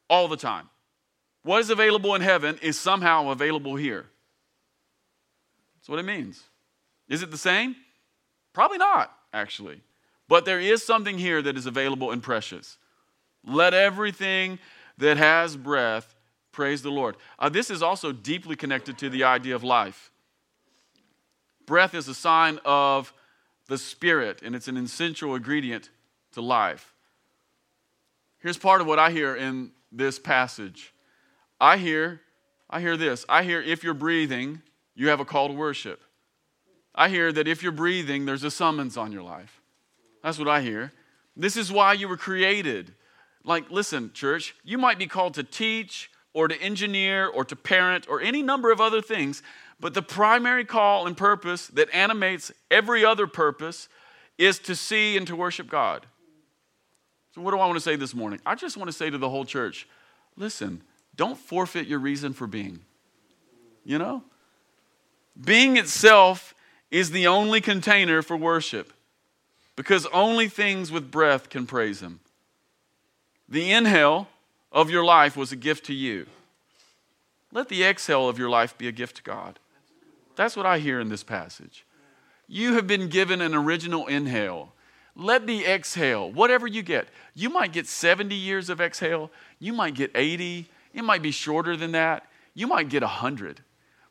all 0.10 0.28
the 0.28 0.38
time. 0.38 0.70
What 1.44 1.62
is 1.62 1.70
available 1.70 2.16
in 2.16 2.22
heaven 2.22 2.58
is 2.64 2.80
somehow 2.80 3.30
available 3.30 3.76
here. 3.76 4.08
That's 5.86 5.92
what 5.92 6.00
it 6.00 6.06
means. 6.08 6.42
Is 7.08 7.22
it 7.22 7.30
the 7.30 7.38
same? 7.38 7.76
Probably 8.54 8.80
not, 8.80 9.16
actually. 9.32 9.82
But 10.28 10.44
there 10.44 10.60
is 10.60 10.84
something 10.84 11.20
here 11.20 11.44
that 11.44 11.56
is 11.56 11.68
available 11.68 12.10
and 12.10 12.24
precious. 12.24 12.80
Let 13.46 13.76
everything 13.76 14.58
that 14.98 15.18
has 15.18 15.56
breath 15.56 16.16
praise 16.52 16.82
the 16.82 16.90
Lord. 16.90 17.18
Uh, 17.38 17.50
this 17.50 17.70
is 17.70 17.84
also 17.84 18.12
deeply 18.12 18.56
connected 18.56 18.98
to 18.98 19.12
the 19.12 19.26
idea 19.26 19.54
of 19.54 19.64
life. 19.64 20.10
Breath 21.68 21.94
is 21.94 22.08
a 22.08 22.16
sign 22.16 22.60
of 22.66 23.14
the 23.68 23.78
Spirit, 23.78 24.42
and 24.42 24.56
it's 24.56 24.68
an 24.68 24.78
essential 24.78 25.36
ingredient 25.36 25.92
to 26.32 26.42
life. 26.42 26.96
Here's 28.40 28.58
part 28.58 28.82
of 28.82 28.88
what 28.88 28.98
I 28.98 29.12
hear 29.12 29.36
in 29.36 29.70
this 29.92 30.18
passage. 30.18 30.96
I 31.62 31.78
hear, 31.78 32.22
I 32.72 32.82
hear 32.82 32.98
this. 32.98 33.24
I 33.30 33.44
hear 33.44 33.62
if 33.62 33.84
you're 33.84 33.94
breathing, 33.94 34.64
you 34.96 35.10
have 35.10 35.20
a 35.20 35.26
call 35.26 35.48
to 35.48 35.54
worship. 35.54 36.02
I 36.94 37.10
hear 37.10 37.32
that 37.32 37.48
if 37.48 37.62
you're 37.62 37.72
breathing, 37.72 38.26
there's 38.26 38.44
a 38.44 38.52
summons 38.52 38.96
on 38.96 39.12
your 39.12 39.24
life. 39.24 39.62
That's 40.24 40.40
what 40.40 40.48
I 40.48 40.62
hear. 40.62 40.94
This 41.36 41.58
is 41.58 41.72
why 41.72 41.94
you 41.94 42.08
were 42.08 42.18
created. 42.18 42.94
Like, 43.44 43.70
listen, 43.70 44.12
church, 44.14 44.56
you 44.64 44.78
might 44.78 44.98
be 44.98 45.08
called 45.08 45.34
to 45.36 45.44
teach 45.44 46.10
or 46.34 46.48
to 46.48 46.60
engineer 46.62 47.28
or 47.28 47.46
to 47.46 47.56
parent 47.56 48.08
or 48.10 48.22
any 48.22 48.42
number 48.42 48.72
of 48.72 48.80
other 48.82 49.02
things, 49.02 49.44
but 49.80 49.94
the 49.94 50.02
primary 50.02 50.66
call 50.66 51.06
and 51.06 51.16
purpose 51.18 51.68
that 51.68 51.94
animates 51.94 52.52
every 52.72 53.04
other 53.04 53.28
purpose 53.28 53.90
is 54.38 54.60
to 54.60 54.76
see 54.76 55.18
and 55.18 55.28
to 55.28 55.36
worship 55.36 55.70
God. 55.70 56.06
So, 57.34 57.42
what 57.42 57.52
do 57.52 57.60
I 57.60 57.66
want 57.66 57.76
to 57.76 57.82
say 57.82 57.98
this 57.98 58.14
morning? 58.14 58.40
I 58.46 58.56
just 58.56 58.78
want 58.78 58.88
to 58.88 58.94
say 58.94 59.10
to 59.10 59.18
the 59.18 59.30
whole 59.30 59.46
church 59.46 59.88
listen, 60.38 60.82
don't 61.16 61.38
forfeit 61.38 61.88
your 61.88 62.00
reason 62.00 62.34
for 62.34 62.48
being. 62.48 62.80
You 63.84 63.98
know? 63.98 64.24
Being 65.42 65.78
itself 65.78 66.54
is 66.92 67.12
the 67.12 67.28
only 67.28 67.62
container 67.62 68.22
for 68.22 68.38
worship 68.38 68.94
because 69.76 70.06
only 70.08 70.48
things 70.48 70.92
with 70.92 71.12
breath 71.12 71.50
can 71.50 71.68
praise 71.68 72.02
Him. 72.02 72.22
The 73.50 73.72
inhale 73.72 74.30
of 74.72 74.90
your 74.90 75.04
life 75.04 75.36
was 75.36 75.52
a 75.52 75.58
gift 75.58 75.86
to 75.86 75.94
you. 75.94 76.28
Let 77.52 77.70
the 77.70 77.84
exhale 77.84 78.28
of 78.28 78.40
your 78.40 78.50
life 78.50 78.78
be 78.78 78.88
a 78.88 78.92
gift 78.92 79.18
to 79.18 79.24
God. 79.24 79.60
That's 80.36 80.58
what 80.58 80.66
I 80.66 80.80
hear 80.80 81.00
in 81.00 81.10
this 81.10 81.24
passage. 81.24 81.86
You 82.48 82.74
have 82.74 82.88
been 82.88 83.08
given 83.08 83.42
an 83.42 83.56
original 83.56 84.08
inhale. 84.08 84.74
Let 85.16 85.48
the 85.48 85.66
exhale, 85.66 86.30
whatever 86.30 86.68
you 86.68 86.84
get, 86.84 87.08
you 87.34 87.50
might 87.50 87.72
get 87.72 87.88
70 87.88 88.36
years 88.36 88.70
of 88.70 88.82
exhale, 88.82 89.32
you 89.60 89.72
might 89.72 89.96
get 89.96 90.12
80, 90.14 90.68
it 90.94 91.04
might 91.04 91.22
be 91.22 91.32
shorter 91.32 91.78
than 91.78 91.94
that, 91.94 92.28
you 92.54 92.68
might 92.68 92.90
get 92.90 93.02
100. 93.02 93.62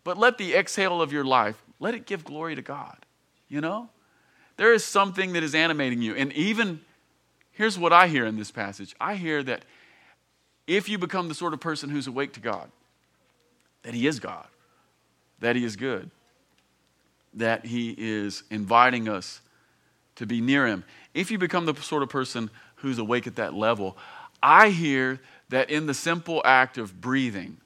But 0.05 0.19
let 0.19 0.39
the 0.39 0.55
exhale 0.55 1.01
of 1.01 1.13
your 1.13 1.25
life, 1.25 1.61
let 1.81 1.95
it 1.95 2.07
give 2.07 2.25
glory 2.25 2.55
to 2.55 2.63
God. 2.63 2.97
You 3.49 3.61
know? 3.61 3.89
There 4.57 4.73
is 4.73 4.85
something 4.85 5.33
that 5.33 5.43
is 5.43 5.55
animating 5.55 6.03
you. 6.03 6.15
And 6.15 6.33
even, 6.35 6.81
here's 7.53 7.79
what 7.79 7.93
I 7.93 8.07
hear 8.07 8.27
in 8.27 8.37
this 8.37 8.51
passage 8.51 8.95
I 9.01 9.17
hear 9.17 9.43
that 9.43 9.65
if 10.67 10.89
you 10.89 10.99
become 10.99 11.29
the 11.29 11.35
sort 11.35 11.53
of 11.53 11.61
person 11.61 11.91
who's 11.91 12.07
awake 12.07 12.33
to 12.35 12.41
God, 12.41 12.71
that 13.83 13.95
He 13.95 14.07
is 14.07 14.21
God, 14.21 14.47
that 15.41 15.57
He 15.57 15.65
is 15.65 15.77
good, 15.77 16.11
that 17.35 17.67
He 17.67 17.95
is 17.97 18.45
inviting 18.51 19.09
us 19.09 19.41
to 20.17 20.27
be 20.27 20.41
near 20.41 20.67
Him. 20.67 20.85
If 21.13 21.31
you 21.31 21.39
become 21.39 21.67
the 21.67 21.75
sort 21.75 22.03
of 22.03 22.09
person 22.09 22.51
who's 22.77 22.99
awake 22.99 23.27
at 23.27 23.37
that 23.37 23.55
level, 23.55 23.97
I 24.43 24.71
hear 24.71 25.21
that 25.49 25.71
in 25.71 25.87
the 25.87 25.95
simple 25.95 26.43
act 26.45 26.79
of 26.79 27.01
breathing, 27.01 27.59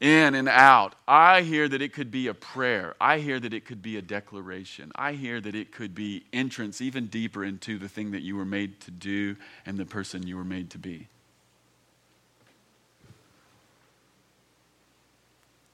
in 0.00 0.34
and 0.34 0.48
out, 0.48 0.94
I 1.06 1.42
hear 1.42 1.68
that 1.68 1.82
it 1.82 1.92
could 1.92 2.10
be 2.10 2.26
a 2.26 2.34
prayer. 2.34 2.94
I 2.98 3.18
hear 3.18 3.38
that 3.38 3.52
it 3.52 3.66
could 3.66 3.82
be 3.82 3.98
a 3.98 4.02
declaration. 4.02 4.90
I 4.94 5.12
hear 5.12 5.40
that 5.42 5.54
it 5.54 5.72
could 5.72 5.94
be 5.94 6.24
entrance 6.32 6.80
even 6.80 7.06
deeper 7.06 7.44
into 7.44 7.78
the 7.78 7.88
thing 7.88 8.12
that 8.12 8.22
you 8.22 8.34
were 8.36 8.46
made 8.46 8.80
to 8.80 8.90
do 8.90 9.36
and 9.66 9.76
the 9.76 9.84
person 9.84 10.26
you 10.26 10.38
were 10.38 10.44
made 10.44 10.70
to 10.70 10.78
be. 10.78 11.08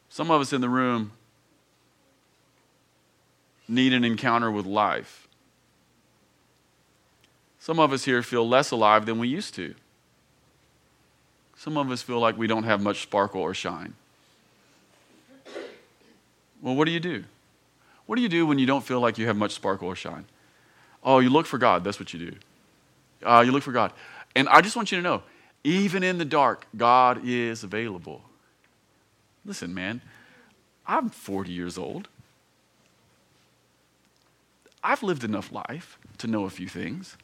Some 0.09 0.31
of 0.31 0.41
us 0.41 0.53
in 0.53 0.61
the 0.61 0.69
room 0.69 1.13
need 3.69 3.93
an 3.93 4.03
encounter 4.03 4.51
with 4.51 4.67
life. 4.67 5.29
Some 7.61 7.79
of 7.79 7.93
us 7.93 8.05
here 8.05 8.23
feel 8.23 8.49
less 8.49 8.71
alive 8.73 9.07
than 9.07 9.19
we 9.19 9.29
used 9.29 9.55
to. 9.55 9.75
Some 11.57 11.77
of 11.77 11.91
us 11.91 12.03
feel 12.03 12.19
like 12.19 12.37
we 12.37 12.47
don't 12.47 12.65
have 12.65 12.81
much 12.81 13.03
sparkle 13.03 13.41
or 13.41 13.55
shine. 13.55 13.95
Well, 16.67 16.75
what 16.75 16.87
do 16.87 16.91
you 16.91 16.99
do? 16.99 17.23
What 18.07 18.17
do 18.17 18.23
you 18.23 18.29
do 18.29 18.45
when 18.45 18.59
you 18.59 18.67
don't 18.67 18.85
feel 18.85 18.99
like 18.99 19.19
you 19.19 19.29
have 19.29 19.37
much 19.37 19.53
sparkle 19.53 19.87
or 19.87 19.95
shine? 19.95 20.25
Oh, 21.01 21.21
you 21.21 21.31
look 21.31 21.47
for 21.47 21.59
God. 21.59 21.85
That's 21.85 22.01
what 22.01 22.13
you 22.13 22.19
do. 22.19 22.37
Uh, 23.25 23.45
you 23.47 23.53
look 23.53 23.63
for 23.63 23.71
God. 23.71 23.93
And 24.35 24.49
I 24.49 24.63
just 24.63 24.75
want 24.75 24.91
you 24.91 24.99
to 24.99 25.03
know 25.03 25.23
even 25.63 26.03
in 26.03 26.19
the 26.19 26.25
dark, 26.25 26.67
God 26.77 27.21
is 27.25 27.63
available. 27.63 28.23
Listen, 29.45 29.75
man, 29.75 30.01
I'm 30.89 31.09
40 31.09 31.53
years 31.53 31.79
old. 31.79 32.09
I've 34.83 35.05
lived 35.05 35.23
enough 35.23 35.53
life 35.53 36.01
to 36.19 36.27
know 36.27 36.47
a 36.47 36.51
few 36.51 36.67
things. 36.67 37.17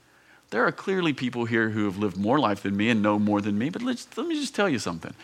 There 0.51 0.65
are 0.65 0.71
clearly 0.71 1.13
people 1.13 1.47
here 1.47 1.71
who 1.71 1.85
have 1.87 1.99
lived 1.99 2.17
more 2.17 2.39
life 2.39 2.63
than 2.63 2.77
me 2.77 2.91
and 2.91 3.03
know 3.03 3.19
more 3.19 3.41
than 3.41 3.59
me, 3.59 3.71
but 3.71 3.83
let 3.83 4.17
me 4.19 4.39
just 4.39 4.55
tell 4.55 4.69
you 4.69 4.79
something. 4.79 5.15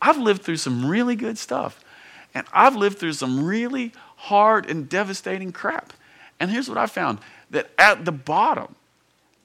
I've 0.00 0.18
lived 0.18 0.42
through 0.42 0.58
some 0.58 0.86
really 0.86 1.16
good 1.16 1.38
stuff, 1.38 1.83
and 2.34 2.46
I've 2.52 2.76
lived 2.76 2.98
through 2.98 3.12
some 3.12 3.44
really 3.44 3.92
hard 4.16 4.68
and 4.68 4.88
devastating 4.88 5.52
crap. 5.52 5.92
And 6.40 6.50
here's 6.50 6.68
what 6.68 6.78
I 6.78 6.86
found 6.86 7.20
that 7.50 7.70
at 7.78 8.04
the 8.04 8.12
bottom, 8.12 8.74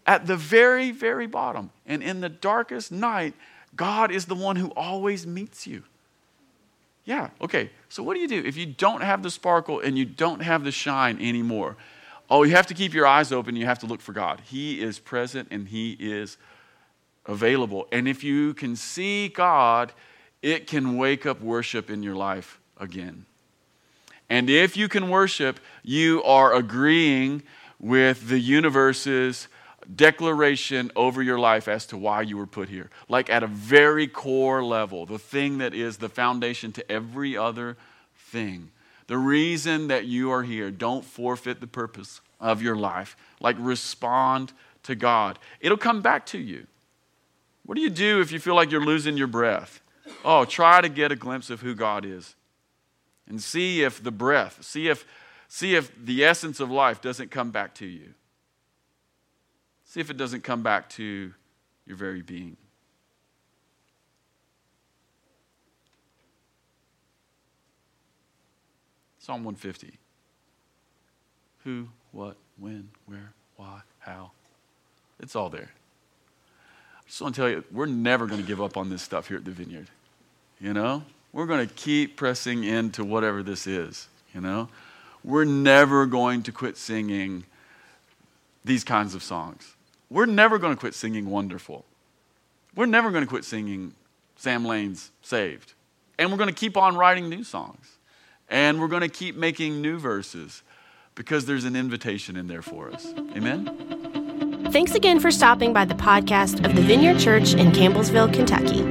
at 0.07 0.25
the 0.25 0.35
very, 0.35 0.91
very 0.91 1.27
bottom, 1.27 1.69
and 1.85 2.01
in 2.01 2.21
the 2.21 2.29
darkest 2.29 2.91
night, 2.91 3.35
God 3.75 4.11
is 4.11 4.25
the 4.25 4.35
one 4.35 4.55
who 4.55 4.69
always 4.71 5.27
meets 5.27 5.67
you. 5.67 5.83
Yeah, 7.05 7.29
okay. 7.41 7.69
So 7.89 8.03
what 8.03 8.15
do 8.15 8.19
you 8.19 8.27
do 8.27 8.43
if 8.45 8.57
you 8.57 8.65
don't 8.65 9.01
have 9.01 9.23
the 9.23 9.31
sparkle 9.31 9.79
and 9.79 9.97
you 9.97 10.05
don't 10.05 10.41
have 10.41 10.63
the 10.63 10.71
shine 10.71 11.19
anymore? 11.21 11.77
Oh, 12.29 12.43
you 12.43 12.55
have 12.55 12.67
to 12.67 12.73
keep 12.73 12.93
your 12.93 13.07
eyes 13.07 13.31
open. 13.31 13.55
You 13.55 13.65
have 13.65 13.79
to 13.79 13.87
look 13.87 14.01
for 14.01 14.13
God. 14.13 14.41
He 14.45 14.81
is 14.81 14.99
present 14.99 15.47
and 15.51 15.67
He 15.67 15.97
is 15.99 16.37
available. 17.25 17.87
And 17.91 18.07
if 18.07 18.23
you 18.23 18.53
can 18.53 18.75
see 18.75 19.27
God, 19.27 19.91
it 20.41 20.67
can 20.67 20.97
wake 20.97 21.25
up 21.25 21.41
worship 21.41 21.89
in 21.89 22.03
your 22.03 22.15
life 22.15 22.59
again. 22.79 23.25
And 24.29 24.49
if 24.49 24.77
you 24.77 24.87
can 24.87 25.09
worship, 25.09 25.59
you 25.83 26.21
are 26.23 26.53
agreeing 26.53 27.43
with 27.79 28.29
the 28.29 28.39
universe's 28.39 29.47
declaration 29.95 30.91
over 30.95 31.23
your 31.23 31.39
life 31.39 31.67
as 31.67 31.85
to 31.87 31.97
why 31.97 32.21
you 32.21 32.37
were 32.37 32.45
put 32.45 32.69
here. 32.69 32.89
Like 33.07 33.29
at 33.29 33.43
a 33.43 33.47
very 33.47 34.07
core 34.07 34.63
level, 34.63 35.05
the 35.05 35.17
thing 35.17 35.57
that 35.59 35.73
is 35.73 35.97
the 35.97 36.09
foundation 36.09 36.71
to 36.73 36.91
every 36.91 37.35
other 37.35 37.77
thing. 38.15 38.71
The 39.07 39.17
reason 39.17 39.87
that 39.87 40.05
you 40.05 40.31
are 40.31 40.43
here, 40.43 40.69
don't 40.69 41.03
forfeit 41.03 41.59
the 41.59 41.67
purpose 41.67 42.21
of 42.39 42.61
your 42.61 42.75
life. 42.75 43.17
Like 43.39 43.55
respond 43.59 44.53
to 44.83 44.93
God. 44.93 45.39
It'll 45.59 45.77
come 45.77 46.01
back 46.01 46.27
to 46.27 46.37
you. 46.37 46.67
What 47.65 47.75
do 47.75 47.81
you 47.81 47.89
do 47.89 48.21
if 48.21 48.31
you 48.31 48.39
feel 48.39 48.55
like 48.55 48.71
you're 48.71 48.85
losing 48.85 49.17
your 49.17 49.27
breath? 49.27 49.81
Oh, 50.23 50.45
try 50.45 50.81
to 50.81 50.89
get 50.89 51.11
a 51.11 51.15
glimpse 51.15 51.49
of 51.49 51.61
who 51.61 51.73
God 51.73 52.05
is. 52.05 52.35
And 53.29 53.41
see 53.41 53.83
if 53.83 54.03
the 54.03 54.11
breath, 54.11 54.63
see 54.63 54.87
if 54.89 55.05
see 55.47 55.75
if 55.75 55.91
the 56.03 56.25
essence 56.25 56.59
of 56.59 56.69
life 56.69 57.01
doesn't 57.01 57.31
come 57.31 57.51
back 57.51 57.75
to 57.75 57.85
you. 57.85 58.13
See 59.85 59.99
if 59.99 60.09
it 60.09 60.17
doesn't 60.17 60.43
come 60.43 60.61
back 60.61 60.89
to 60.91 61.33
your 61.85 61.97
very 61.97 62.21
being. 62.21 62.57
Psalm 69.17 69.43
150. 69.43 69.93
Who, 71.63 71.87
what, 72.11 72.35
when, 72.57 72.89
where, 73.05 73.31
why, 73.57 73.81
how. 73.99 74.31
It's 75.19 75.35
all 75.35 75.49
there. 75.49 75.69
I 76.99 77.07
just 77.07 77.21
want 77.21 77.35
to 77.35 77.41
tell 77.41 77.49
you, 77.49 77.63
we're 77.71 77.85
never 77.85 78.25
going 78.25 78.41
to 78.41 78.47
give 78.47 78.61
up 78.61 78.77
on 78.77 78.89
this 78.89 79.01
stuff 79.01 79.27
here 79.27 79.37
at 79.37 79.45
the 79.45 79.51
Vineyard. 79.51 79.89
You 80.59 80.73
know? 80.73 81.03
We're 81.31 81.45
going 81.45 81.67
to 81.67 81.73
keep 81.73 82.15
pressing 82.15 82.63
into 82.63 83.03
whatever 83.03 83.43
this 83.43 83.67
is. 83.67 84.07
You 84.33 84.41
know? 84.41 84.69
We're 85.23 85.45
never 85.45 86.05
going 86.05 86.43
to 86.43 86.51
quit 86.51 86.77
singing 86.77 87.45
these 88.63 88.83
kinds 88.83 89.15
of 89.15 89.23
songs 89.23 89.75
we're 90.09 90.25
never 90.25 90.57
going 90.57 90.73
to 90.73 90.79
quit 90.79 90.95
singing 90.95 91.29
Wonderful. 91.29 91.85
We're 92.75 92.87
never 92.87 93.11
going 93.11 93.23
to 93.23 93.29
quit 93.29 93.45
singing 93.45 93.93
Sam 94.35 94.65
Lane's 94.65 95.11
Saved. 95.21 95.73
And 96.17 96.31
we're 96.31 96.37
going 96.37 96.49
to 96.49 96.55
keep 96.55 96.77
on 96.77 96.95
writing 96.95 97.29
new 97.29 97.43
songs. 97.43 97.97
And 98.49 98.79
we're 98.79 98.87
going 98.87 99.01
to 99.01 99.09
keep 99.09 99.35
making 99.35 99.81
new 99.81 99.99
verses 99.99 100.63
because 101.15 101.45
there's 101.45 101.65
an 101.65 101.75
invitation 101.75 102.35
in 102.35 102.47
there 102.47 102.61
for 102.61 102.91
us. 102.91 103.07
Amen? 103.35 104.08
Thanks 104.71 104.93
again 104.93 105.19
for 105.19 105.31
stopping 105.31 105.73
by 105.73 105.85
the 105.85 105.95
podcast 105.95 106.63
of 106.63 106.75
the 106.75 106.81
Vineyard 106.83 107.19
Church 107.19 107.53
in 107.53 107.71
Campbellsville, 107.71 108.31
Kentucky. 108.31 108.81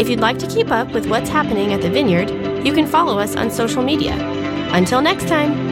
If 0.00 0.08
you'd 0.08 0.18
like 0.18 0.38
to 0.40 0.48
keep 0.48 0.72
up 0.72 0.90
with 0.92 1.06
what's 1.06 1.30
happening 1.30 1.72
at 1.72 1.80
the 1.80 1.88
Vineyard, 1.88 2.28
you 2.66 2.72
can 2.72 2.88
follow 2.88 3.20
us 3.20 3.36
on 3.36 3.48
social 3.48 3.84
media. 3.84 4.16
Until 4.72 5.00
next 5.00 5.28
time. 5.28 5.71